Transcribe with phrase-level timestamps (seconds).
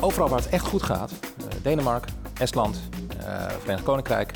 [0.00, 2.80] overal waar het echt goed gaat, uh, Denemarken, Estland,
[3.20, 4.32] uh, Verenigd Koninkrijk,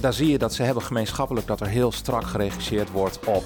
[0.00, 3.44] daar zie je dat ze hebben gemeenschappelijk dat er heel strak geregisseerd wordt op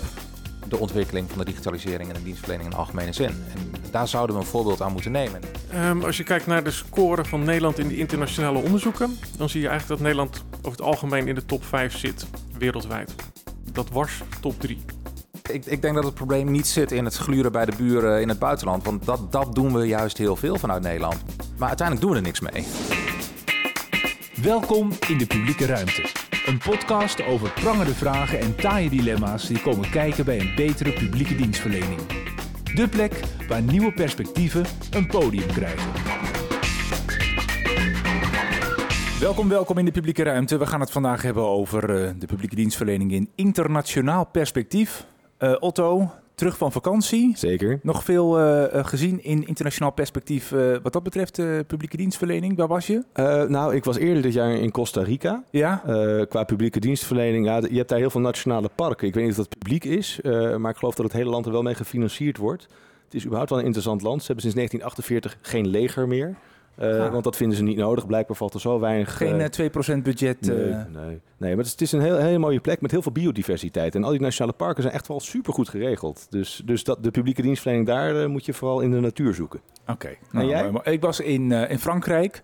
[0.68, 3.28] de ontwikkeling van de digitalisering en de dienstverlening in algemene zin.
[3.30, 5.40] En daar zouden we een voorbeeld aan moeten nemen.
[5.74, 9.60] Um, als je kijkt naar de score van Nederland in de internationale onderzoeken, dan zie
[9.60, 12.26] je eigenlijk dat Nederland over het algemeen in de top 5 zit
[12.58, 13.14] wereldwijd.
[13.72, 14.95] Dat was top 3.
[15.48, 18.28] Ik, ik, denk dat het probleem niet zit in het gluren bij de buren in
[18.28, 18.84] het buitenland.
[18.84, 21.24] Want dat, dat doen we juist heel veel vanuit Nederland.
[21.58, 22.66] Maar uiteindelijk doen we er niks mee.
[24.42, 26.04] Welkom in de publieke ruimte.
[26.46, 31.34] Een podcast over prangende vragen en taaie dilemma's die komen kijken bij een betere publieke
[31.34, 32.00] dienstverlening.
[32.74, 35.90] De plek waar nieuwe perspectieven een podium krijgen.
[39.20, 40.58] Welkom, welkom in de publieke ruimte.
[40.58, 45.06] We gaan het vandaag hebben over uh, de publieke dienstverlening in internationaal perspectief.
[45.38, 47.36] Uh, Otto, terug van vakantie.
[47.36, 47.78] Zeker.
[47.82, 52.56] Nog veel uh, gezien in internationaal perspectief uh, wat dat betreft uh, publieke dienstverlening.
[52.56, 53.02] Waar was je?
[53.48, 55.44] nou, ik was eerder dit jaar in Costa Rica.
[55.50, 55.82] Ja?
[56.28, 57.46] qua publieke dienstverlening.
[57.46, 59.06] Ja, je hebt daar heel veel nationale parken.
[59.06, 60.18] Ik weet niet of dat publiek is,
[60.58, 62.66] maar ik geloof dat het hele land er wel mee gefinancierd wordt.
[63.04, 64.20] Het is überhaupt wel een interessant land.
[64.20, 66.36] Ze hebben sinds 1948 geen leger meer.
[66.80, 67.12] Uh, ah.
[67.12, 68.06] Want dat vinden ze niet nodig.
[68.06, 69.16] Blijkbaar valt er zo weinig...
[69.16, 70.40] Geen uh, 2% budget?
[70.40, 70.56] Nee,
[70.92, 73.94] nee, nee, maar het is, een heel, hele mooie plek met heel veel biodiversiteit.
[73.94, 76.26] En al die nationale parken zijn echt wel supergoed geregeld.
[76.30, 79.60] Dus, dus dat, de publieke dienstverlening daar moet je vooral in de natuur zoeken.
[79.82, 79.92] Oké.
[79.92, 80.18] Okay.
[80.30, 80.92] Nou, jij?
[80.92, 82.42] Ik was in, in Frankrijk.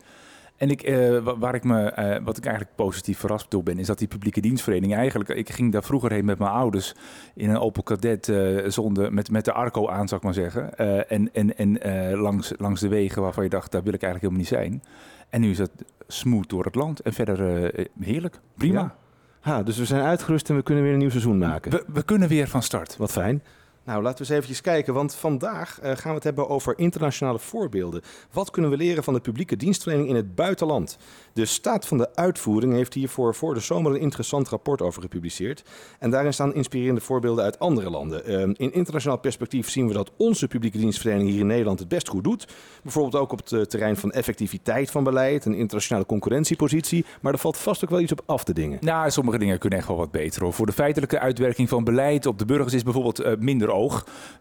[0.63, 3.87] En ik, uh, waar ik me, uh, wat ik eigenlijk positief verrast door ben, is
[3.87, 6.95] dat die publieke dienstvereniging eigenlijk, ik ging daar vroeger heen met mijn ouders
[7.35, 10.79] in een Opel Kadett uh, zonder, met, met de Arco aan, zou ik maar zeggen.
[11.09, 11.79] en en, en
[12.17, 14.83] langs, langs de wegen waarvan je dacht, daar wil ik eigenlijk helemaal niet zijn.
[15.29, 18.81] En nu is het smooth door het land en verder heerlijk, prima.
[18.81, 18.97] Ja.
[19.41, 21.71] Ha, dus we zijn uitgerust en we kunnen weer een nieuw seizoen maken.
[21.71, 22.97] We, we kunnen weer van start.
[22.97, 23.43] Wat fijn.
[23.85, 27.39] Nou, laten we eens eventjes kijken, want vandaag uh, gaan we het hebben over internationale
[27.39, 28.03] voorbeelden.
[28.33, 30.99] Wat kunnen we leren van de publieke dienstverlening in het buitenland?
[31.33, 35.63] De staat van de uitvoering heeft hiervoor voor de zomer een interessant rapport over gepubliceerd.
[35.99, 38.31] En daarin staan inspirerende voorbeelden uit andere landen.
[38.31, 42.09] Uh, in internationaal perspectief zien we dat onze publieke dienstverlening hier in Nederland het best
[42.09, 42.49] goed doet.
[42.83, 47.05] Bijvoorbeeld ook op het terrein van effectiviteit van beleid, een internationale concurrentiepositie.
[47.21, 48.79] Maar er valt vast ook wel iets op af te dingen.
[48.81, 50.43] Nou, sommige dingen kunnen echt wel wat beter.
[50.43, 50.53] Hoor.
[50.53, 53.71] Voor de feitelijke uitwerking van beleid op de burgers is bijvoorbeeld uh, minder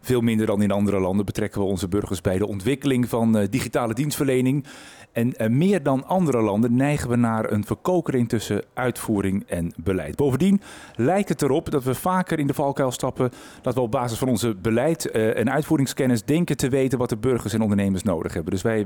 [0.00, 3.44] Veel minder dan in andere landen betrekken we onze burgers bij de ontwikkeling van uh,
[3.50, 4.66] digitale dienstverlening.
[5.12, 10.16] En uh, meer dan andere landen neigen we naar een verkokering tussen uitvoering en beleid.
[10.16, 10.60] Bovendien
[10.96, 13.30] lijkt het erop dat we vaker in de valkuil stappen
[13.62, 17.16] dat we op basis van onze beleid uh, en uitvoeringskennis denken te weten wat de
[17.16, 18.52] burgers en ondernemers nodig hebben.
[18.52, 18.84] Dus wij,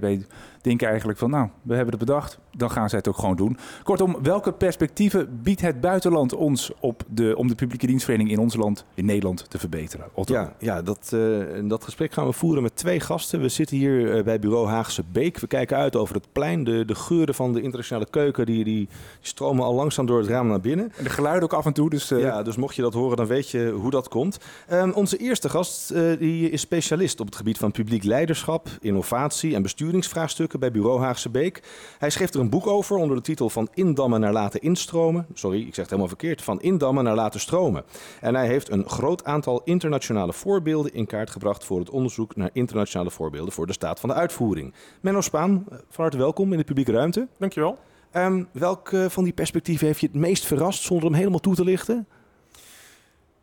[0.61, 3.59] denken eigenlijk van nou, we hebben het bedacht, dan gaan zij het ook gewoon doen.
[3.83, 8.57] Kortom, welke perspectieven biedt het buitenland ons op de, om de publieke dienstverlening in ons
[8.57, 10.07] land, in Nederland, te verbeteren?
[10.37, 13.41] Ja, ja dat, uh, dat gesprek gaan we voeren met twee gasten.
[13.41, 15.39] We zitten hier bij bureau Haagse Beek.
[15.39, 16.65] We kijken uit over het plein.
[16.65, 18.89] De, de geuren van de internationale keuken die, die,
[19.21, 20.93] stromen al langzaam door het raam naar binnen.
[20.97, 21.91] En de geluiden ook af en toe.
[21.91, 22.21] Dus, uh...
[22.21, 24.39] Ja, dus mocht je dat horen, dan weet je hoe dat komt.
[24.73, 29.63] Um, onze eerste gast die is specialist op het gebied van publiek leiderschap, innovatie en
[29.63, 31.63] besturingsvraagstukken bij Bureau Haagse Beek.
[31.99, 35.27] Hij schreef er een boek over onder de titel Van indammen naar laten instromen.
[35.35, 36.43] Sorry, ik zeg het helemaal verkeerd.
[36.43, 37.85] Van indammen naar laten stromen.
[38.21, 42.51] En hij heeft een groot aantal internationale voorbeelden in kaart gebracht voor het onderzoek naar
[42.53, 44.75] internationale voorbeelden voor de staat van de uitvoering.
[45.01, 47.29] Menno Spaan, van harte welkom in de publieke ruimte.
[47.39, 47.79] Dankjewel.
[48.13, 51.65] Um, welke van die perspectieven heeft je het meest verrast zonder hem helemaal toe te
[51.65, 52.07] lichten?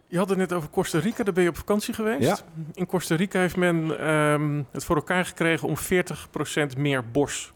[0.08, 2.28] Je had het net over Costa Rica, daar ben je op vakantie geweest.
[2.28, 2.38] Ja.
[2.74, 5.76] In Costa Rica heeft men um, het voor elkaar gekregen om
[6.76, 7.54] 40% meer bos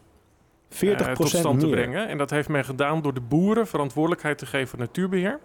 [0.74, 1.64] 40% uh, tot stand meer.
[1.64, 2.08] te brengen.
[2.08, 5.40] En dat heeft men gedaan door de boeren verantwoordelijkheid te geven voor natuurbeheer.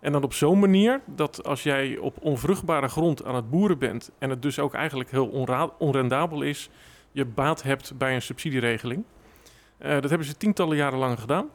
[0.00, 4.10] En dan op zo'n manier dat als jij op onvruchtbare grond aan het boeren bent...
[4.18, 5.46] en het dus ook eigenlijk heel
[5.78, 6.70] onrendabel is...
[7.12, 9.04] je baat hebt bij een subsidieregeling...
[9.82, 11.48] Uh, dat hebben ze tientallen jaren lang gedaan.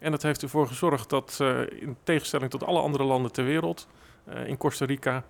[0.00, 3.88] En dat heeft ervoor gezorgd dat, uh, in tegenstelling tot alle andere landen ter wereld,
[4.28, 5.24] uh, in Costa Rica,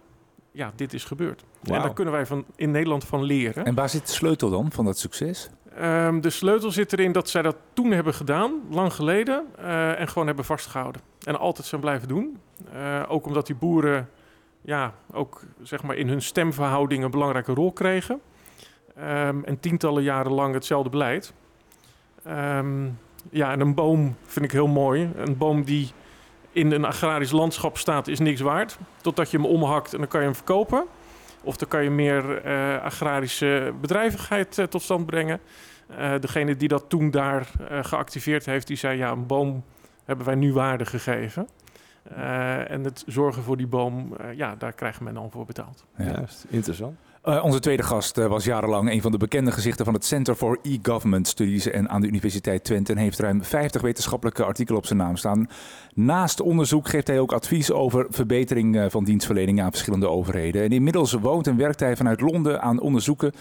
[0.52, 1.44] ja, dit is gebeurd.
[1.62, 1.74] Wow.
[1.74, 3.64] En daar kunnen wij van, in Nederland van leren.
[3.64, 5.50] En waar zit de sleutel dan van dat succes?
[5.82, 9.44] Um, de sleutel zit erin dat zij dat toen hebben gedaan, lang geleden,
[9.96, 11.00] en gewoon hebben vastgehouden.
[11.24, 12.40] En altijd zijn blijven doen.
[13.08, 14.08] ook omdat die boeren
[14.60, 18.20] ja, ook zeg maar in hun stemverhouding een belangrijke rol kregen.
[18.98, 21.32] Um, en tientallen jaren lang hetzelfde beleid.
[22.28, 22.98] Um,
[23.30, 25.10] ja, en een boom vind ik heel mooi.
[25.16, 25.90] Een boom die
[26.52, 28.78] in een agrarisch landschap staat, is niks waard.
[29.02, 30.84] Totdat je hem omhakt en dan kan je hem verkopen.
[31.42, 35.40] Of dan kan je meer uh, agrarische bedrijvigheid tot stand brengen.
[35.90, 37.50] Uh, degene die dat toen daar
[37.82, 39.64] geactiveerd heeft, die zei: Ja, een boom
[40.04, 41.48] hebben wij nu waarde gegeven.
[42.68, 45.84] en het zorgen voor die boom, ja, daar krijgt men dan voor betaald.
[45.96, 46.96] Ja, interessant.
[47.24, 50.34] Uh, onze tweede gast uh, was jarenlang een van de bekende gezichten van het Center
[50.34, 54.86] for E-Government Studies en aan de Universiteit Twente en heeft ruim 50 wetenschappelijke artikelen op
[54.86, 55.48] zijn naam staan.
[55.94, 60.62] Naast onderzoek geeft hij ook advies over verbetering uh, van dienstverlening aan verschillende overheden.
[60.62, 63.32] En inmiddels woont en werkt hij vanuit Londen aan onderzoeken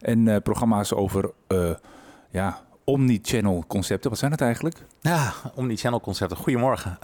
[0.00, 1.30] en programma's over
[2.36, 4.10] ja, omni-channel concepten.
[4.10, 4.84] Wat zijn het eigenlijk?
[5.00, 6.36] Ja, omni-channel concepten.
[6.36, 6.98] Goedemorgen.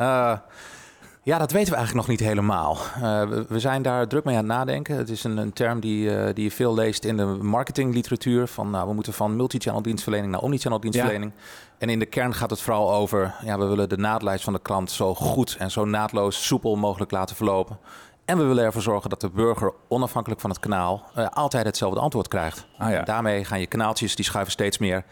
[1.24, 2.76] Ja, dat weten we eigenlijk nog niet helemaal.
[2.96, 4.96] Uh, we, zijn daar druk mee aan het nadenken.
[4.96, 8.46] Het is een, een term die, uh, die je veel leest in de marketingliteratuur.
[8.46, 11.32] Van nou, we moeten van multichannel dienstverlening naar omnichannel dienstverlening.
[11.36, 11.42] Ja.
[11.78, 14.62] En in de kern gaat het vooral over, ja, we willen de naadlijst van de
[14.62, 17.78] klant zo goed en zo naadloos, soepel mogelijk laten verlopen.
[18.24, 22.00] En we willen ervoor zorgen dat de burger onafhankelijk van het kanaal uh, altijd hetzelfde
[22.00, 22.66] antwoord krijgt.
[22.78, 23.02] Ah, ja.
[23.02, 25.04] Daarmee gaan je kanaaltjes, die schuiven steeds meer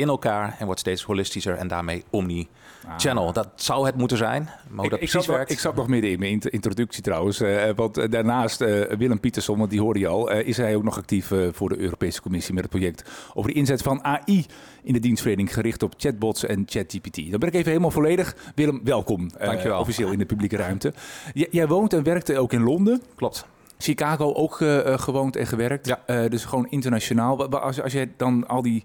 [0.00, 2.48] in elkaar en wordt steeds holistischer en daarmee omni
[2.96, 3.28] channel.
[3.28, 3.34] Ah.
[3.34, 4.50] Dat zou het moeten zijn.
[4.68, 7.40] Maar ik, ik, zat nog, ik zat nog midden in mijn introductie trouwens.
[7.40, 10.82] Uh, want eh, daarnaast, uh, Willem Pietersson, want die hoorde je al, is hij ook
[10.82, 14.46] nog actief voor de Europese Commissie met het project over de inzet van AI
[14.82, 17.30] in de dienstverlening gericht op chatbots en ChatGPT.
[17.30, 18.36] Dan ben ik even helemaal volledig.
[18.54, 19.30] Willem, welkom.
[19.38, 19.80] Dankjewel.
[19.80, 20.94] officieel in de publieke ruimte.
[21.32, 23.02] jij woont en werkte ook in Londen.
[23.14, 23.46] Klopt.
[23.78, 24.54] Chicago ook
[25.00, 25.86] gewoond en gewerkt.
[25.86, 26.28] Ja.
[26.28, 27.48] dus gewoon internationaal.
[27.48, 28.82] Als, als je dan al die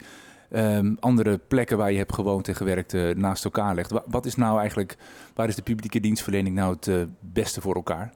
[0.51, 3.94] um, andere plekken waar je hebt gewoond en gewerkt uh, naast elkaar legt.
[4.06, 4.97] Wat is nou eigenlijk,
[5.33, 8.12] waar is de publieke dienstverlening nou het uh, beste voor elkaar?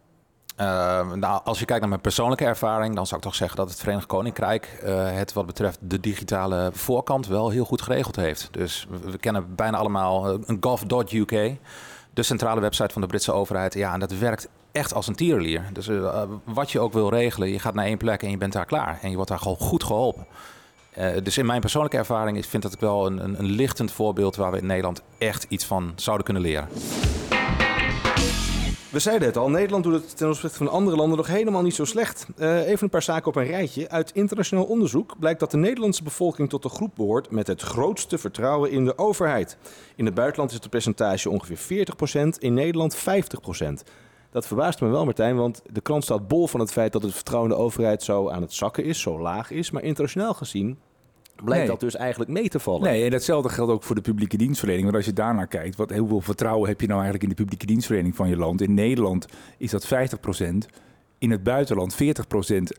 [0.59, 3.69] Uh, nou, als je kijkt naar mijn persoonlijke ervaring, dan zou ik toch zeggen dat
[3.69, 8.47] het Verenigd Koninkrijk uh, het wat betreft de digitale voorkant wel heel goed geregeld heeft.
[8.51, 11.57] Dus we, kennen bijna allemaal een gov.uk,
[12.13, 13.73] de centrale website van de Britse overheid.
[13.73, 15.63] Ja, en dat werkt echt als een tierenlier.
[15.73, 15.89] Dus
[16.43, 18.99] wat je ook wil regelen, je gaat naar één plek en je bent daar klaar.
[19.01, 20.27] En je wordt daar gewoon goed geholpen.
[20.97, 23.91] Uh, dus in mijn persoonlijke ervaring is, vind dat ik wel een, een, een lichtend
[23.91, 26.67] voorbeeld waar we in Nederland echt iets van zouden kunnen leren.
[28.89, 31.75] We zeiden het al, Nederland doet het ten opzichte van andere landen nog helemaal niet
[31.75, 32.25] zo slecht.
[32.37, 33.89] Uh, even een paar zaken op een rijtje.
[33.89, 38.17] Uit internationaal onderzoek blijkt dat de Nederlandse bevolking tot de groep behoort met het grootste
[38.17, 39.57] vertrouwen in de overheid.
[39.95, 41.85] In het buitenland is het percentage ongeveer
[42.35, 42.99] 40%, in Nederland 50%.
[44.31, 47.13] Dat verbaast me wel, Martijn, want de krant staat bol van het feit dat het
[47.13, 49.71] vertrouwen in de overheid zo aan het zakken is, zo laag is.
[49.71, 50.79] Maar internationaal gezien
[51.43, 52.81] blijkt dat dus eigenlijk mee te vallen.
[52.81, 54.85] Nee, en datzelfde geldt ook voor de publieke dienstverlening.
[54.85, 57.65] Want als je daarnaar kijkt, wat, hoeveel vertrouwen heb je nou eigenlijk in de publieke
[57.65, 58.61] dienstverlening van je land?
[58.61, 59.25] In Nederland
[59.57, 59.89] is dat 50%
[61.17, 61.97] in het buitenland 40%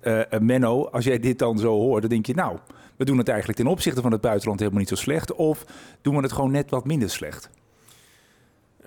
[0.02, 2.58] uh, Menno, als jij dit dan zo hoort, dan denk je, nou,
[2.96, 5.34] we doen het eigenlijk ten opzichte van het buitenland helemaal niet zo slecht.
[5.34, 5.64] Of
[6.02, 7.50] doen we het gewoon net wat minder slecht?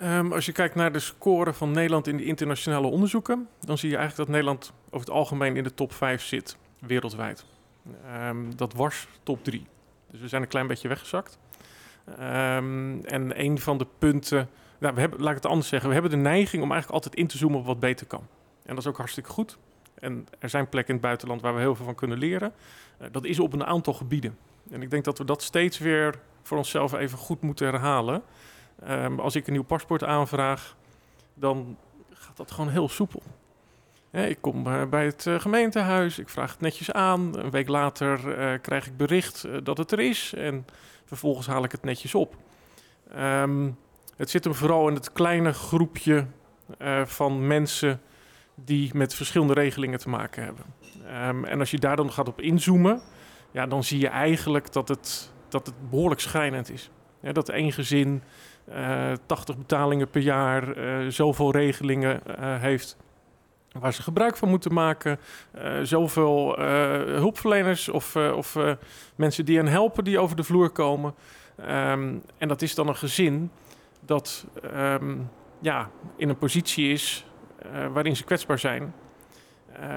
[0.02, 3.90] Um, als je kijkt naar de score van Nederland in de internationale onderzoeken, dan zie
[3.90, 7.46] je eigenlijk dat Nederland over het algemeen in de top 5 zit, wereldwijd.
[8.28, 9.66] Um, dat was top 3.
[10.12, 11.38] Dus we zijn een klein beetje weggezakt.
[12.10, 14.50] Um, en een van de punten,
[14.80, 17.22] nou, we hebben, laat ik het anders zeggen, we hebben de neiging om eigenlijk altijd
[17.22, 18.28] in te zoomen op wat beter kan.
[18.64, 19.58] En dat is ook hartstikke goed.
[19.94, 22.54] En er zijn plekken in het buitenland waar we heel veel van kunnen leren.
[23.02, 24.38] Uh, dat is op een aantal gebieden.
[24.72, 28.24] En ik denk dat we dat steeds weer voor onszelf even goed moeten herhalen.
[28.90, 30.76] Um, als ik een nieuw paspoort aanvraag,
[31.34, 31.78] dan
[32.10, 33.22] gaat dat gewoon heel soepel.
[34.12, 37.40] ik kom uh, bij het uh, gemeentehuis, ik vraag het netjes aan.
[37.40, 40.66] Een week later uh, krijg ik bericht dat het er is en
[41.06, 42.36] vervolgens haal ik het netjes op.
[43.18, 43.78] Um,
[44.16, 46.26] het zit hem vooral in het kleine groepje
[47.06, 48.02] van mensen
[48.56, 50.66] die met verschillende regelingen te maken hebben.
[51.28, 53.02] Um, en als je daar dan gaat op inzoomen,
[53.52, 56.90] ja, dan zie je eigenlijk dat het, dat het behoorlijk schrijnend is.
[57.32, 58.24] Dat één gezin
[59.26, 62.98] 80 eh, betalingen per jaar, eh, zoveel regelingen eh, heeft
[63.80, 65.20] waar ze gebruik van moeten maken.
[65.84, 66.60] zoveel
[67.06, 68.58] hulpverleners of, of
[69.16, 71.14] mensen die hen helpen die over de vloer komen.
[71.60, 73.52] Um, en dat is dan een gezin
[74.06, 75.30] dat um,
[75.60, 77.26] ja, in een positie is
[77.94, 78.94] waarin ze kwetsbaar zijn.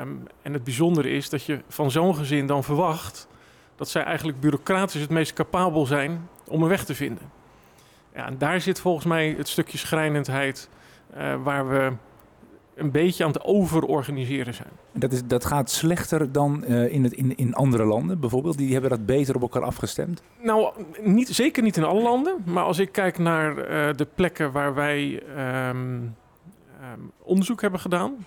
[0.01, 3.29] Um, en het bijzondere is dat je van zo'n gezin dan verwacht
[3.75, 7.31] dat zij eigenlijk bureaucratisch het meest capabel zijn om een weg te vinden.
[8.17, 10.69] Ja, en daar zit volgens mij het stukje schrijnendheid
[11.17, 11.93] uh, waar we
[12.75, 14.69] een beetje aan het overorganiseren zijn.
[14.93, 18.59] Dat, is, dat gaat slechter dan uh, in, het, in, in andere landen bijvoorbeeld?
[18.59, 20.23] Die hebben dat beter op elkaar afgestemd?
[20.43, 22.37] Nou, niet, zeker niet in alle landen.
[22.45, 25.23] Maar als ik kijk naar uh, de plekken waar wij
[25.69, 26.15] um,
[26.93, 28.27] um, onderzoek hebben gedaan...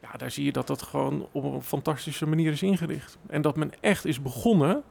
[0.00, 3.18] Ja, daar zie je dat dat gewoon op een fantastische manier is ingericht.
[3.26, 4.82] En dat men echt is begonnen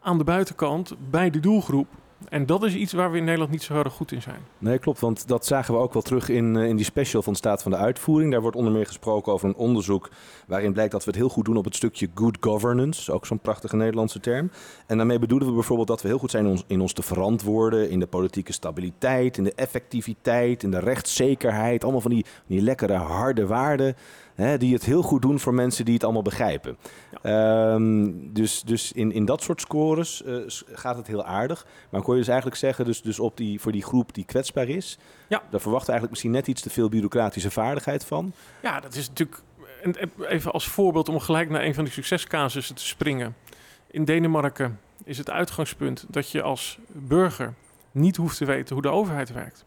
[0.00, 1.86] aan de buitenkant bij de doelgroep
[2.28, 4.40] en dat is iets waar we in Nederland niet zo heel goed in zijn.
[4.58, 5.00] Nee, klopt.
[5.00, 7.70] Want dat zagen we ook wel terug in, eh, in die special van Staat van
[7.70, 8.32] de Uitvoering.
[8.32, 10.10] Daar wordt onder meer gesproken over een onderzoek
[10.46, 13.12] waarin blijkt dat we het heel goed doen op het stukje good governance.
[13.12, 14.50] Ook zo'n prachtige Nederlandse term.
[14.86, 17.02] En daarmee bedoelen we bijvoorbeeld dat we heel goed zijn in ons, in ons te
[17.02, 17.90] verantwoorden.
[17.90, 21.82] In de politieke stabiliteit, in de effectiviteit, in de rechtszekerheid.
[21.82, 23.96] Allemaal van die, die lekkere harde waarden
[24.40, 26.76] hè, die het heel goed doen voor mensen die het allemaal begrijpen.
[27.22, 30.34] Ehm, dus dus in, in dat soort scores eh,
[30.72, 31.66] gaat het heel aardig.
[31.90, 34.68] Maar hoor je dus eigenlijk zeggen, dus, dus op die, voor die groep die kwetsbaar
[34.68, 35.42] is, Ja.
[35.50, 38.32] daar verwachten we eigenlijk misschien net iets te veel bureaucratische vaardigheid van.
[38.62, 39.42] Ja, dat is natuurlijk.
[39.82, 43.36] en- en Even als voorbeeld om gelijk naar een van die succescasussen te springen.
[43.90, 47.54] In Denemarken is het uitgangspunt dat je als burger
[47.92, 49.64] niet hoeft te weten hoe de overheid werkt.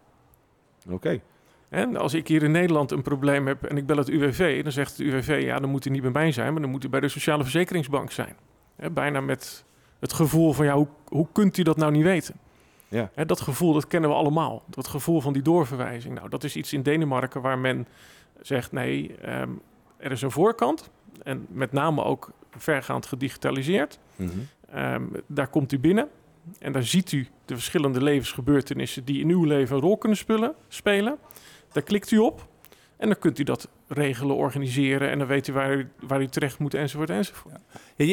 [0.90, 1.20] Oké.
[1.74, 4.72] En als ik hier in Nederland een probleem heb en ik bel het UWV, dan
[4.72, 6.92] zegt het UWV, ja, dan moet hij niet bij mij zijn, maar dan moet hij
[6.92, 8.36] bij de Sociale Verzekeringsbank zijn.
[8.92, 9.66] Bijna met
[10.00, 12.36] het gevoel van, ja, hoe, hoe kunt u dat nou niet weten?
[12.88, 13.10] Ja.
[13.26, 14.64] Dat gevoel, dat kennen we allemaal.
[14.70, 16.16] Dat gevoel van die doorverwijzing.
[16.16, 17.88] Nou, dat is iets in Denemarken waar men
[18.42, 19.50] zegt, nee, ehm,
[19.98, 20.90] er is een voorkant.
[21.24, 24.00] En met name ook vergaand gedigitaliseerd.
[24.16, 24.30] Mhm.
[24.70, 26.10] Ehm, daar komt u binnen
[26.60, 30.56] en daar ziet u de verschillende levensgebeurtenissen die in uw leven een rol kunnen spullen,
[30.68, 31.18] spelen.
[31.74, 32.48] Daar klikt u op
[32.98, 36.28] en dan kunt u dat regelen, organiseren en dan weet u waar u, waar u
[36.28, 37.56] terecht moet enzovoort enzovoort.
[37.96, 38.06] Ja,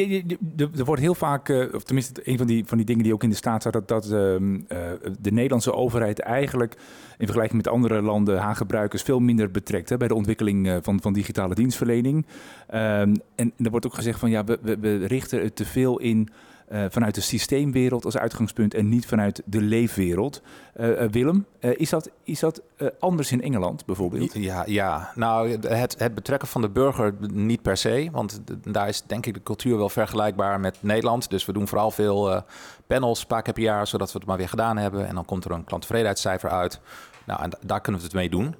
[0.57, 3.13] er er wordt heel vaak, eh, of tenminste een van die, van die dingen die
[3.13, 4.79] ook in de staat staat, dat, dat ehm, eh,
[5.19, 6.73] de Nederlandse overheid eigenlijk
[7.17, 10.77] in vergelijking met andere landen haar gebruikers veel minder betrekt hè, bij de ontwikkeling eh,
[10.81, 12.25] van, van digitale dienstverlening.
[12.67, 15.99] Ehm, en er wordt ook gezegd van ja, we, we, we richten het te veel
[15.99, 16.29] in
[16.71, 20.41] eh, vanuit de systeemwereld als uitgangspunt en niet vanuit de leefwereld.
[20.73, 22.61] Eh, eh, Willem, is dat, is dat
[22.99, 24.33] anders in Engeland bijvoorbeeld?
[24.33, 25.11] Ja, ja.
[25.15, 28.09] nou het, het betrekken van de burger niet per se.
[28.11, 31.29] Want daar is denk ik de cultuur wel vergelijkbaar met Nederland.
[31.29, 32.43] Dus we doen vooral veel
[32.87, 35.07] panels, een paar keer per jaar, zodat we het maar weer gedaan hebben.
[35.07, 36.79] En dan komt er een klanttevredenheidscijfer uit.
[37.25, 38.55] Nou, en da- daar kunnen we het mee doen.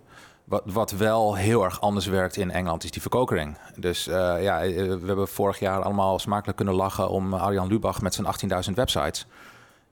[0.51, 3.57] Wat, wat wel heel erg anders werkt in Engeland is die verkokering.
[3.75, 8.01] Dus eh, ja, eh, we hebben vorig jaar allemaal smakelijk kunnen lachen om Arjan Lubach
[8.01, 8.27] met zijn
[8.67, 9.25] 18.000 websites.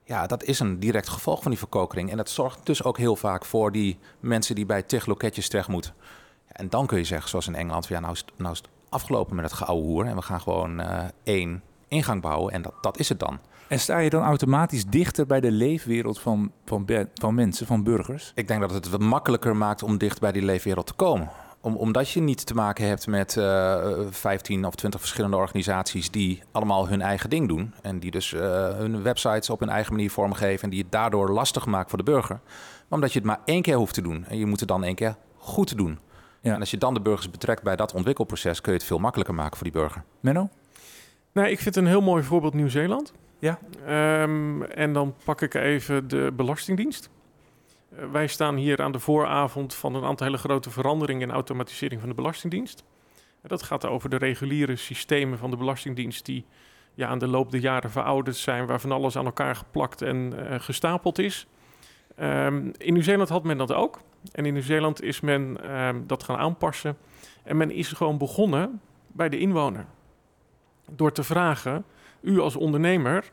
[0.04, 2.10] Ja, dat is een direct gevolg van die verkokering.
[2.10, 5.94] En dat zorgt dus ook heel vaak voor die mensen die bij techloketjes terecht moeten.
[6.46, 9.44] En dan kun je zeggen, zoals in Engeland, ja, nou, is, nou het afgelopen met
[9.44, 10.06] het geouwe hoer.
[10.06, 13.38] En we gaan gewoon eh, één ingang bouwen en dat, dat is het dan.
[13.70, 18.32] En sta je dan automatisch dichter bij de leefwereld van, van, van mensen, van burgers?
[18.34, 21.30] Ik denk dat het het makkelijker maakt om dicht bij die leefwereld te komen.
[21.60, 26.42] Om, omdat je niet te maken hebt met eh 15 of 20 verschillende organisaties die
[26.52, 27.74] allemaal hun eigen ding doen.
[27.82, 28.40] En die dus eh,
[28.76, 30.62] hun websites op hun eigen manier vormgeven.
[30.62, 32.40] En die het daardoor lastig maken voor de burger.
[32.44, 34.24] Maar omdat je het maar één keer hoeft te doen.
[34.28, 35.98] En je moet het dan één keer goed doen.
[36.40, 36.54] Ja.
[36.54, 39.34] En als je dan de burgers betrekt bij dat ontwikkelproces, kun je het veel makkelijker
[39.34, 40.04] maken voor die burger.
[40.20, 40.48] Menno?
[41.32, 43.12] Nou, ik vind een heel mooi voorbeeld Nieuw-Zeeland.
[43.40, 43.58] Ja.
[43.86, 47.10] Ehm, en dan pak ik even de Belastingdienst.
[47.96, 52.00] Eh, wij staan hier aan de vooravond van een aantal hele grote veranderingen in automatisering
[52.00, 52.84] van de Belastingdienst.
[53.42, 56.44] En dat gaat over de reguliere systemen van de Belastingdienst die
[56.94, 60.48] ja, aan de loop der jaren verouderd zijn, waar van alles aan elkaar geplakt en
[60.48, 61.46] eh, gestapeld is.
[62.16, 64.00] Ehm, in Nieuw-Zeeland had men dat ook.
[64.32, 66.96] En in Nieuw-Zeeland is men ehm, dat gaan aanpassen.
[67.42, 69.86] En men is gewoon begonnen bij de inwoner.
[70.90, 71.84] Door te vragen,
[72.20, 73.30] u als ondernemer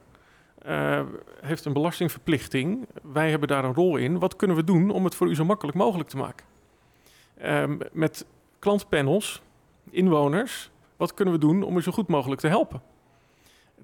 [0.62, 1.01] eh,
[1.41, 2.88] heeft een belastingverplichting.
[3.03, 4.20] Wij hebben daar een rol in.
[4.20, 6.46] Wat kunnen we doen om het voor u zo makkelijk mogelijk te maken?
[7.38, 8.25] Ehm, met
[8.60, 9.41] klantpanels,
[9.89, 12.82] inwoners, wat kunnen we doen om u zo goed mogelijk te helpen?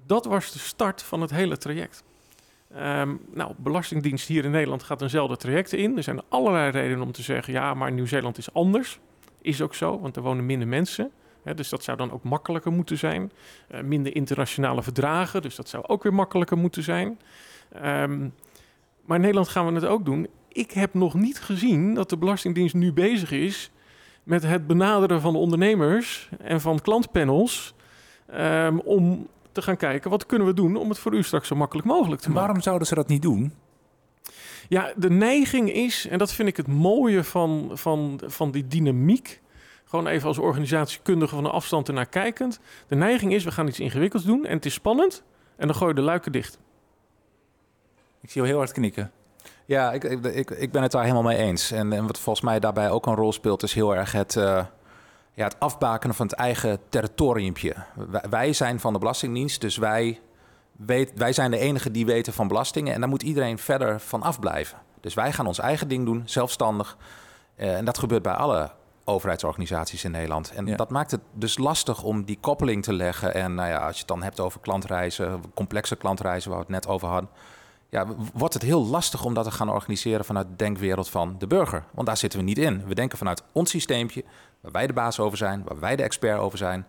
[0.06, 2.04] Dat was de start van het hele traject.
[2.74, 5.96] Ehm, nou, Belastingdienst hier in Nederland gaat eenzelfde traject in.
[5.96, 9.00] Er zijn allerlei redenen om te zeggen, ja, maar Nieuw-Zeeland is anders.
[9.42, 11.12] Is ook zo, want er wonen minder mensen.
[11.44, 13.32] Hè, dus dat zou dan ook makkelijker moeten zijn.
[13.68, 17.18] Eh, minder internationale verdragen, dus dat zou ook weer makkelijker moeten zijn.
[17.72, 18.28] Ehm,
[19.04, 20.26] maar in Nederland gaan we het ook doen.
[20.48, 23.70] Ik heb nog niet gezien dat de Belastingdienst nu bezig is
[24.22, 27.74] met het benaderen van ondernemers en van klantpanels.
[28.26, 31.54] ehm, om te gaan kijken wat kunnen we doen om het voor u straks zo
[31.56, 32.46] makkelijk mogelijk te En maken.
[32.46, 33.52] waarom zouden ze dat niet doen?
[34.68, 39.40] Ja, de neiging is, en dat vind ik het mooie van, van, van die dynamiek.
[39.94, 42.60] Gewoon even als organisatiekundige van een afstand ernaar kijkend.
[42.88, 45.22] De neiging is, we gaan iets ingewikkelds doen en het is spannend.
[45.56, 46.58] En dan gooi je de luiken dicht.
[48.20, 49.12] Ik zie jou heel hard knikken.
[49.64, 51.70] Ja, ik, ik, ik, ben het daar helemaal mee eens.
[51.70, 54.64] En, en wat volgens mij daarbij ook een rol speelt, is heel erg het, eh,
[55.32, 57.74] ja, het afbakenen van het eigen territoriumpje.
[58.10, 60.20] Wij, wij zijn van de Belastingdienst, dus wij,
[60.72, 62.94] weet, wij zijn de enige die weten van belastingen.
[62.94, 64.78] En daar moet iedereen verder van afblijven.
[65.00, 66.96] Dus wij gaan ons eigen ding doen, zelfstandig.
[67.56, 68.70] Eh, en dat gebeurt bij alle
[69.04, 70.50] overheidsorganisaties in Nederland.
[70.52, 70.76] En Ja.
[70.76, 73.34] dat maakt het dus lastig om die koppeling te leggen.
[73.34, 76.74] En nou ja, als je het dan hebt over klantreizen, complexe klantreizen waar we het
[76.74, 77.30] net over hadden
[77.94, 81.46] ja, wordt het heel lastig om dat te gaan organiseren vanuit de denkwereld van de
[81.46, 81.84] burger.
[81.92, 82.86] Want daar zitten we niet in.
[82.86, 84.24] We denken vanuit ons systeempje,
[84.60, 86.86] waar wij de baas over zijn, waar wij de expert over zijn.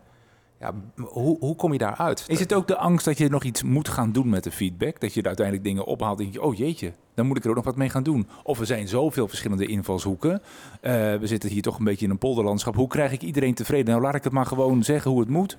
[0.66, 0.74] Ja,
[1.06, 2.24] hoe, hoe kom je daaruit?
[2.28, 5.00] Is het ook de angst dat je nog iets moet gaan doen met de feedback?
[5.00, 7.50] Dat je er uiteindelijk dingen ophaalt en denk je, oh jeetje, dan moet ik er
[7.50, 8.28] ook nog wat mee gaan doen.
[8.44, 10.42] Of er zijn zoveel verschillende invalshoeken.
[10.82, 12.76] Eh, we zitten hier toch een beetje in een polderlandschap.
[12.76, 13.86] Hoe krijg ik iedereen tevreden?
[13.86, 15.58] Nou, laat ik het maar gewoon zeggen hoe het moet.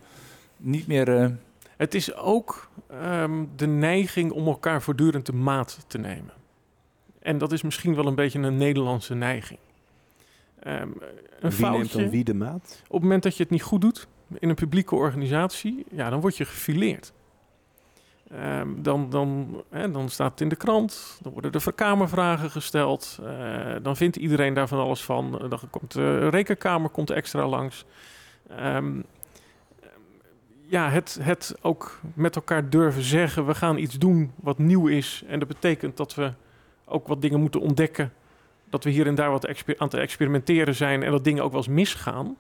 [0.57, 1.17] Niet meer...
[1.23, 1.31] eh,
[1.77, 6.33] Het is ook ehm, de neiging om elkaar voortdurend de maat te nemen.
[7.21, 9.59] En dat is misschien wel een beetje een Nederlandse neiging.
[10.61, 10.91] Ehm, een
[11.41, 12.83] wie foutje, neemt dan wie de maat?
[12.87, 14.07] op het moment dat je het niet goed doet
[14.39, 17.13] in een publieke organisatie, ja, dan word je gefileerd.
[18.31, 23.19] Ehm, dan, dan, hè, dan staat het in de krant, dan worden er kamervragen gesteld,
[23.25, 25.41] eh, dan vindt iedereen daar van alles van.
[25.41, 27.85] Eh, Dan komt de rekenkamer komt extra langs.
[28.49, 29.01] Ehm,
[30.69, 35.25] ja, het, het ook met elkaar durven zeggen, we gaan iets doen wat nieuw is.
[35.27, 36.33] En dat betekent dat we
[36.85, 38.13] ook wat dingen moeten ontdekken.
[38.71, 41.61] Dat we hier en daar wat aan het experimenteren zijn en dat dingen ook wel
[41.61, 42.37] eens misgaan.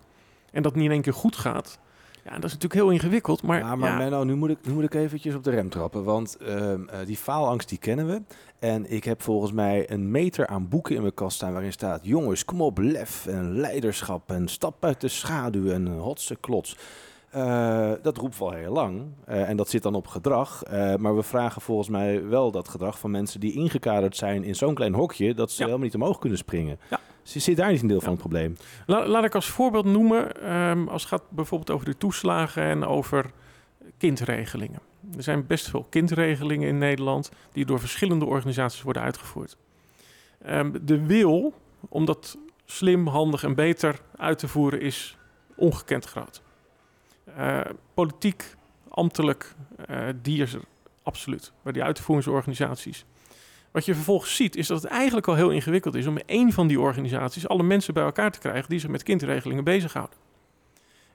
[0.52, 1.78] En dat niet in één keer goed gaat.
[2.24, 3.42] Ja, dat is natuurlijk heel ingewikkeld.
[3.42, 5.68] Maar, ja, maar ja, Menno, nu moet, ik, nu moet ik eventjes op de rem
[5.68, 6.04] trappen.
[6.04, 8.22] Want ehm, eh, die faalangst die kennen we.
[8.58, 11.52] En ik heb volgens mij een meter aan boeken in mijn kast staan...
[11.52, 12.00] waarin staat...
[12.02, 14.30] jongens, kom op, lef en leiderschap...
[14.30, 16.76] en stap uit de schaduw en hotse klots.
[17.30, 19.02] Eh, dat roept wel heel lang.
[19.24, 20.62] Eh, en dat zit dan op gedrag.
[20.96, 23.40] Maar we vragen volgens mij wel dat gedrag van mensen...
[23.40, 25.34] die ingekaderd zijn in zo'n klein hokje...
[25.34, 25.64] dat ze Ja.
[25.64, 26.78] helemaal niet omhoog kunnen springen.
[26.90, 27.00] Ja.
[27.26, 28.56] Zit zit daar niet een deel van het probleem?
[28.87, 32.85] La- laat ik als voorbeeld noemen, ehm, als het gaat bijvoorbeeld over de toeslagen en
[32.85, 33.30] over
[33.99, 34.80] kindregelingen.
[35.16, 39.56] Er zijn best veel kindregelingen in Nederland die door verschillende organisaties worden uitgevoerd.
[40.42, 41.54] Ehm, de wil
[41.88, 45.16] om dat slim, handig en beter uit te voeren is
[45.56, 46.42] ongekend groot.
[47.37, 47.61] Eh,
[47.95, 48.54] politiek,
[48.88, 49.54] ambtelijk,
[49.87, 50.62] eh, die is er
[51.02, 51.52] absoluut.
[51.62, 53.04] Maar die uitvoeringsorganisaties.
[53.76, 56.52] Wat je vervolgens ziet, is dat het eigenlijk al heel ingewikkeld is om in één
[56.52, 60.16] van die organisaties alle mensen bij elkaar te krijgen die zich met kindregelingen bezighouden.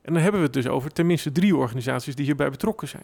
[0.01, 3.03] En dan hebben we het dus over tenminste drie organisaties die hierbij betrokken zijn.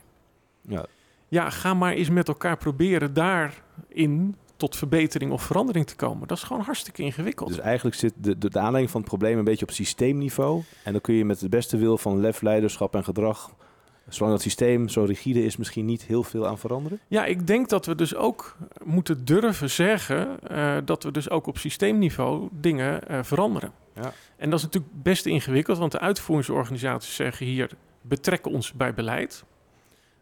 [0.62, 0.86] Ja.
[1.28, 6.28] Ja, ga maar eens met elkaar proberen daarin tot verbetering of verandering te komen.
[6.28, 7.50] Dat is gewoon hartstikke ingewikkeld.
[7.50, 10.64] Dus eigenlijk zit de, de, de aanleiding van het probleem een beetje op systeemniveau.
[10.84, 13.52] En dan kun je met de beste wil van lef, leiderschap en gedrag,
[14.08, 17.00] zolang dat systeem zo rigide is, misschien niet heel veel aan veranderen.
[17.08, 21.48] Ja, ik denk dat we dus ook moeten durven zeggen eh, dat we dus ook
[21.48, 23.72] op systeemniveau dingen eh, veranderen.
[23.96, 24.13] Ja.
[24.36, 27.70] En dat is natuurlijk best ingewikkeld, want de uitvoeringsorganisaties zeggen hier
[28.02, 29.43] betrekken ons bij beleid.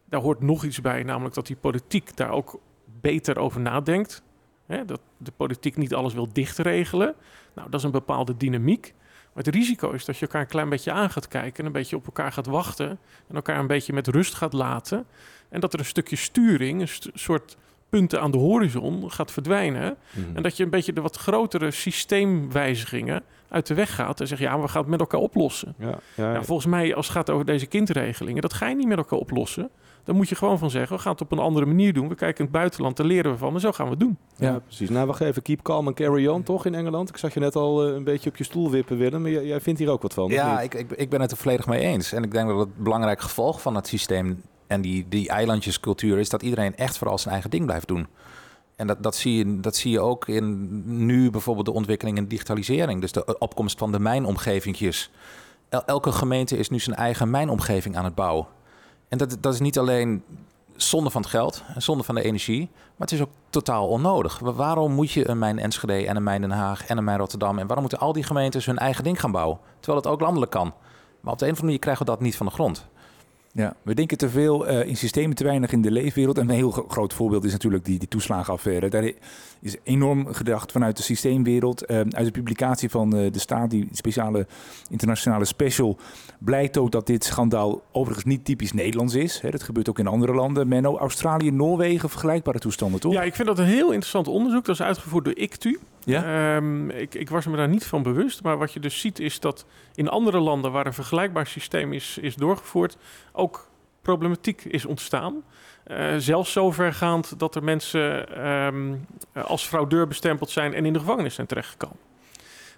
[0.06, 2.60] Daar hoort nog iets bij, namelijk dat die politiek daar ook
[3.02, 4.24] beter over nadenkt.
[4.66, 7.16] Hè, dat de politiek niet alles wil dichtregelen.
[7.56, 8.94] Nou, dat is een bepaalde dynamiek.
[9.36, 11.72] Maar het risico is dat je elkaar een klein beetje aan gaat kijken en een
[11.72, 12.90] beetje op elkaar gaat wachten
[13.28, 15.06] en elkaar een beetje met rust gaat laten.
[15.50, 17.58] En dat er een stukje sturing, een st- soort
[17.90, 19.98] punten aan de horizon gaat verdwijnen.
[20.34, 23.24] En dat je een beetje de wat grotere systeemwijzigingen
[23.56, 25.76] uit de weg gaat en zegt, ja, we gaan het met elkaar oplossen.
[25.80, 28.88] Ja, ja, Ja, volgens mij, als het gaat over deze kindregelingen, dat ga je niet
[28.88, 29.70] met elkaar oplossen.
[30.04, 32.08] Dan moet je gewoon van zeggen, we gaan het op een andere manier doen.
[32.08, 34.18] We kijken in het buitenland, daar leren we van, en zo gaan we het doen.
[34.38, 34.60] ja, Ja.
[34.60, 34.90] precies.
[34.90, 35.42] Nou, wacht even.
[35.42, 37.10] Keep calm and carry on, toch, in Engeland?
[37.10, 39.22] Ik zag je net al eh, een beetje op je stoel wippen, Willem.
[39.22, 41.38] Maar jij, jij vindt hier ook wat van, Ja, ik, ik, ik ben het er
[41.38, 42.12] volledig mee eens.
[42.14, 46.30] En ik denk dat het belangrijk gevolg van het systeem en die, die eilandjescultuur is
[46.30, 48.08] dat iedereen echt vooral zijn eigen ding blijft doen.
[48.76, 52.28] En dat, dat, zie je, dat zie je ook in nu bijvoorbeeld de ontwikkeling in
[52.28, 53.02] digitalisering.
[53.02, 55.12] Dus de opkomst van de mijnomgevingjes.
[55.70, 58.46] El- elke gemeente is nu zijn eigen mijnomgeving aan het bouwen.
[59.08, 60.24] En dat, dat is niet alleen
[60.76, 64.40] zonde van het geld en zonde van de energie, maar het is ook totaal onnodig.
[64.40, 67.18] Wa- Waarom moet je een mijn Enschede en een mijn Den Haag en een mijn
[67.18, 70.22] Rotterdam en waarom moeten al die gemeentes hun eigen ding gaan bouwen, terwijl het ook
[70.22, 70.74] landelijk kan?
[71.22, 72.88] Maar op de een of andere manier krijgen we dat niet van de grond.
[73.58, 76.38] Ja, we denken te veel eh, in systemen, te weinig in de leefwereld.
[76.38, 78.90] En een heel gro- groot voorbeeld is natuurlijk die, die toeslagenaffaire.
[78.90, 79.12] Daar
[79.62, 81.86] is enorm gedacht vanuit de systeemwereld.
[81.86, 84.48] Eh, uit de publicatie van eh, de staat, die speciale
[84.90, 85.98] internationale special,
[86.40, 89.40] blijkt ook dat dit schandaal overigens niet typisch Nederlands is.
[89.42, 90.68] Hè, dat gebeurt ook in andere landen.
[90.68, 93.14] Menno, Australië, Noorwegen, vergelijkbare toestanden, toch?
[93.14, 94.66] Ja, ik vind dat een heel interessant onderzoek.
[94.66, 95.80] Dat is uitgevoerd door ICTU.
[96.06, 96.56] Ja?
[96.56, 98.44] Ehm, ik, ik was me daar niet van bewust.
[98.44, 99.66] Maar wat je dus ziet is dat
[99.96, 102.98] in andere landen waar een vergelijkbaar systeem is, is doorgevoerd,
[103.32, 103.68] ook
[104.02, 105.44] problematiek is ontstaan.
[105.84, 108.96] Eh, zelfs zovergaand dat er mensen ehm,
[109.34, 111.98] als fraudeur bestempeld zijn en in de gevangenis zijn terechtgekomen.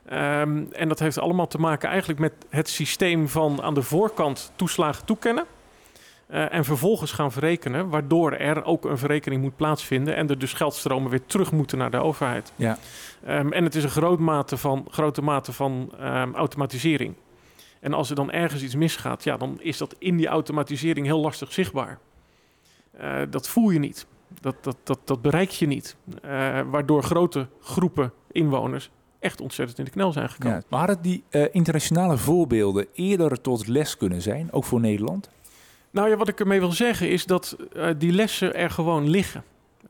[0.06, 4.52] Ehm, en dat heeft allemaal te maken eigenlijk met het systeem van aan de voorkant
[4.56, 5.46] toeslagen toekennen.
[6.28, 10.54] Eh, en vervolgens gaan verrekenen, waardoor er ook een verrekening moet plaatsvinden en er dus
[10.54, 12.54] geldstromen weer terug moeten naar de overheid.
[12.56, 12.78] Ja.
[13.26, 17.16] Ehm, en het is een groot mate van, grote mate van ehm, automatisering.
[17.80, 21.20] En als er dan ergens iets misgaat, ja, dan is dat in die automatisering heel
[21.20, 22.00] lastig zichtbaar.
[22.92, 24.06] Eh, dat voel je niet.
[24.42, 25.96] Dat, dat, dat, dat bereik je niet.
[26.22, 30.58] Eh, waardoor grote groepen inwoners echt ontzettend in de knel zijn gekomen.
[30.58, 30.64] Ja.
[30.70, 35.30] Maar hadden die internationale voorbeelden eerder tot les kunnen zijn, ook voor Nederland?
[35.92, 39.44] Nou ja, wat ik ermee wil zeggen is dat uh, die lessen er gewoon liggen.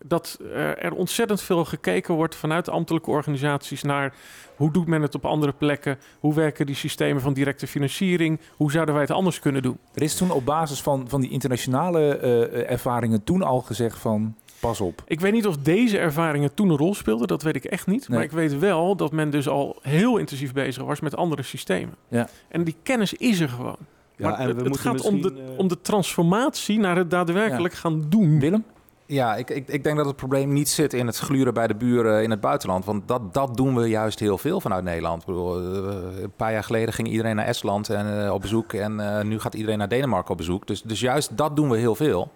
[0.05, 4.13] Dat uh, er ontzettend veel gekeken wordt vanuit ambtelijke organisaties naar
[4.55, 8.71] hoe doet men het op andere plekken, hoe werken die systemen van directe financiering, hoe
[8.71, 9.77] zouden wij het anders kunnen doen.
[9.93, 14.36] Er is toen op basis van, van die internationale uh, ervaringen toen al gezegd van
[14.60, 15.03] pas op.
[15.07, 18.07] Ik weet niet of deze ervaringen toen een rol speelden, dat weet ik echt niet.
[18.07, 18.17] Nee.
[18.17, 21.95] Maar ik weet wel dat men dus al heel intensief bezig was met andere systemen.
[22.07, 22.29] Ja.
[22.47, 23.77] En die kennis is er gewoon.
[24.17, 25.60] Ja, maar en we het, het gaat om de, uh...
[25.60, 27.80] om de transformatie naar het daadwerkelijk ja.
[27.80, 28.39] gaan doen.
[28.39, 28.63] Willem?
[29.06, 31.75] Ja, ik, ik, ik, denk dat het probleem niet zit in het gluren bij de
[31.75, 32.86] buren in het buitenland.
[32.86, 35.21] Want dat, dat doen we juist heel veel vanuit Nederland.
[35.21, 38.73] Ik bedoel, een paar jaar geleden ging iedereen naar Estland en, uh, op bezoek.
[38.73, 40.67] En uh, nu gaat iedereen naar Denemarken op bezoek.
[40.67, 42.32] Dus, dus juist dat doen we heel veel.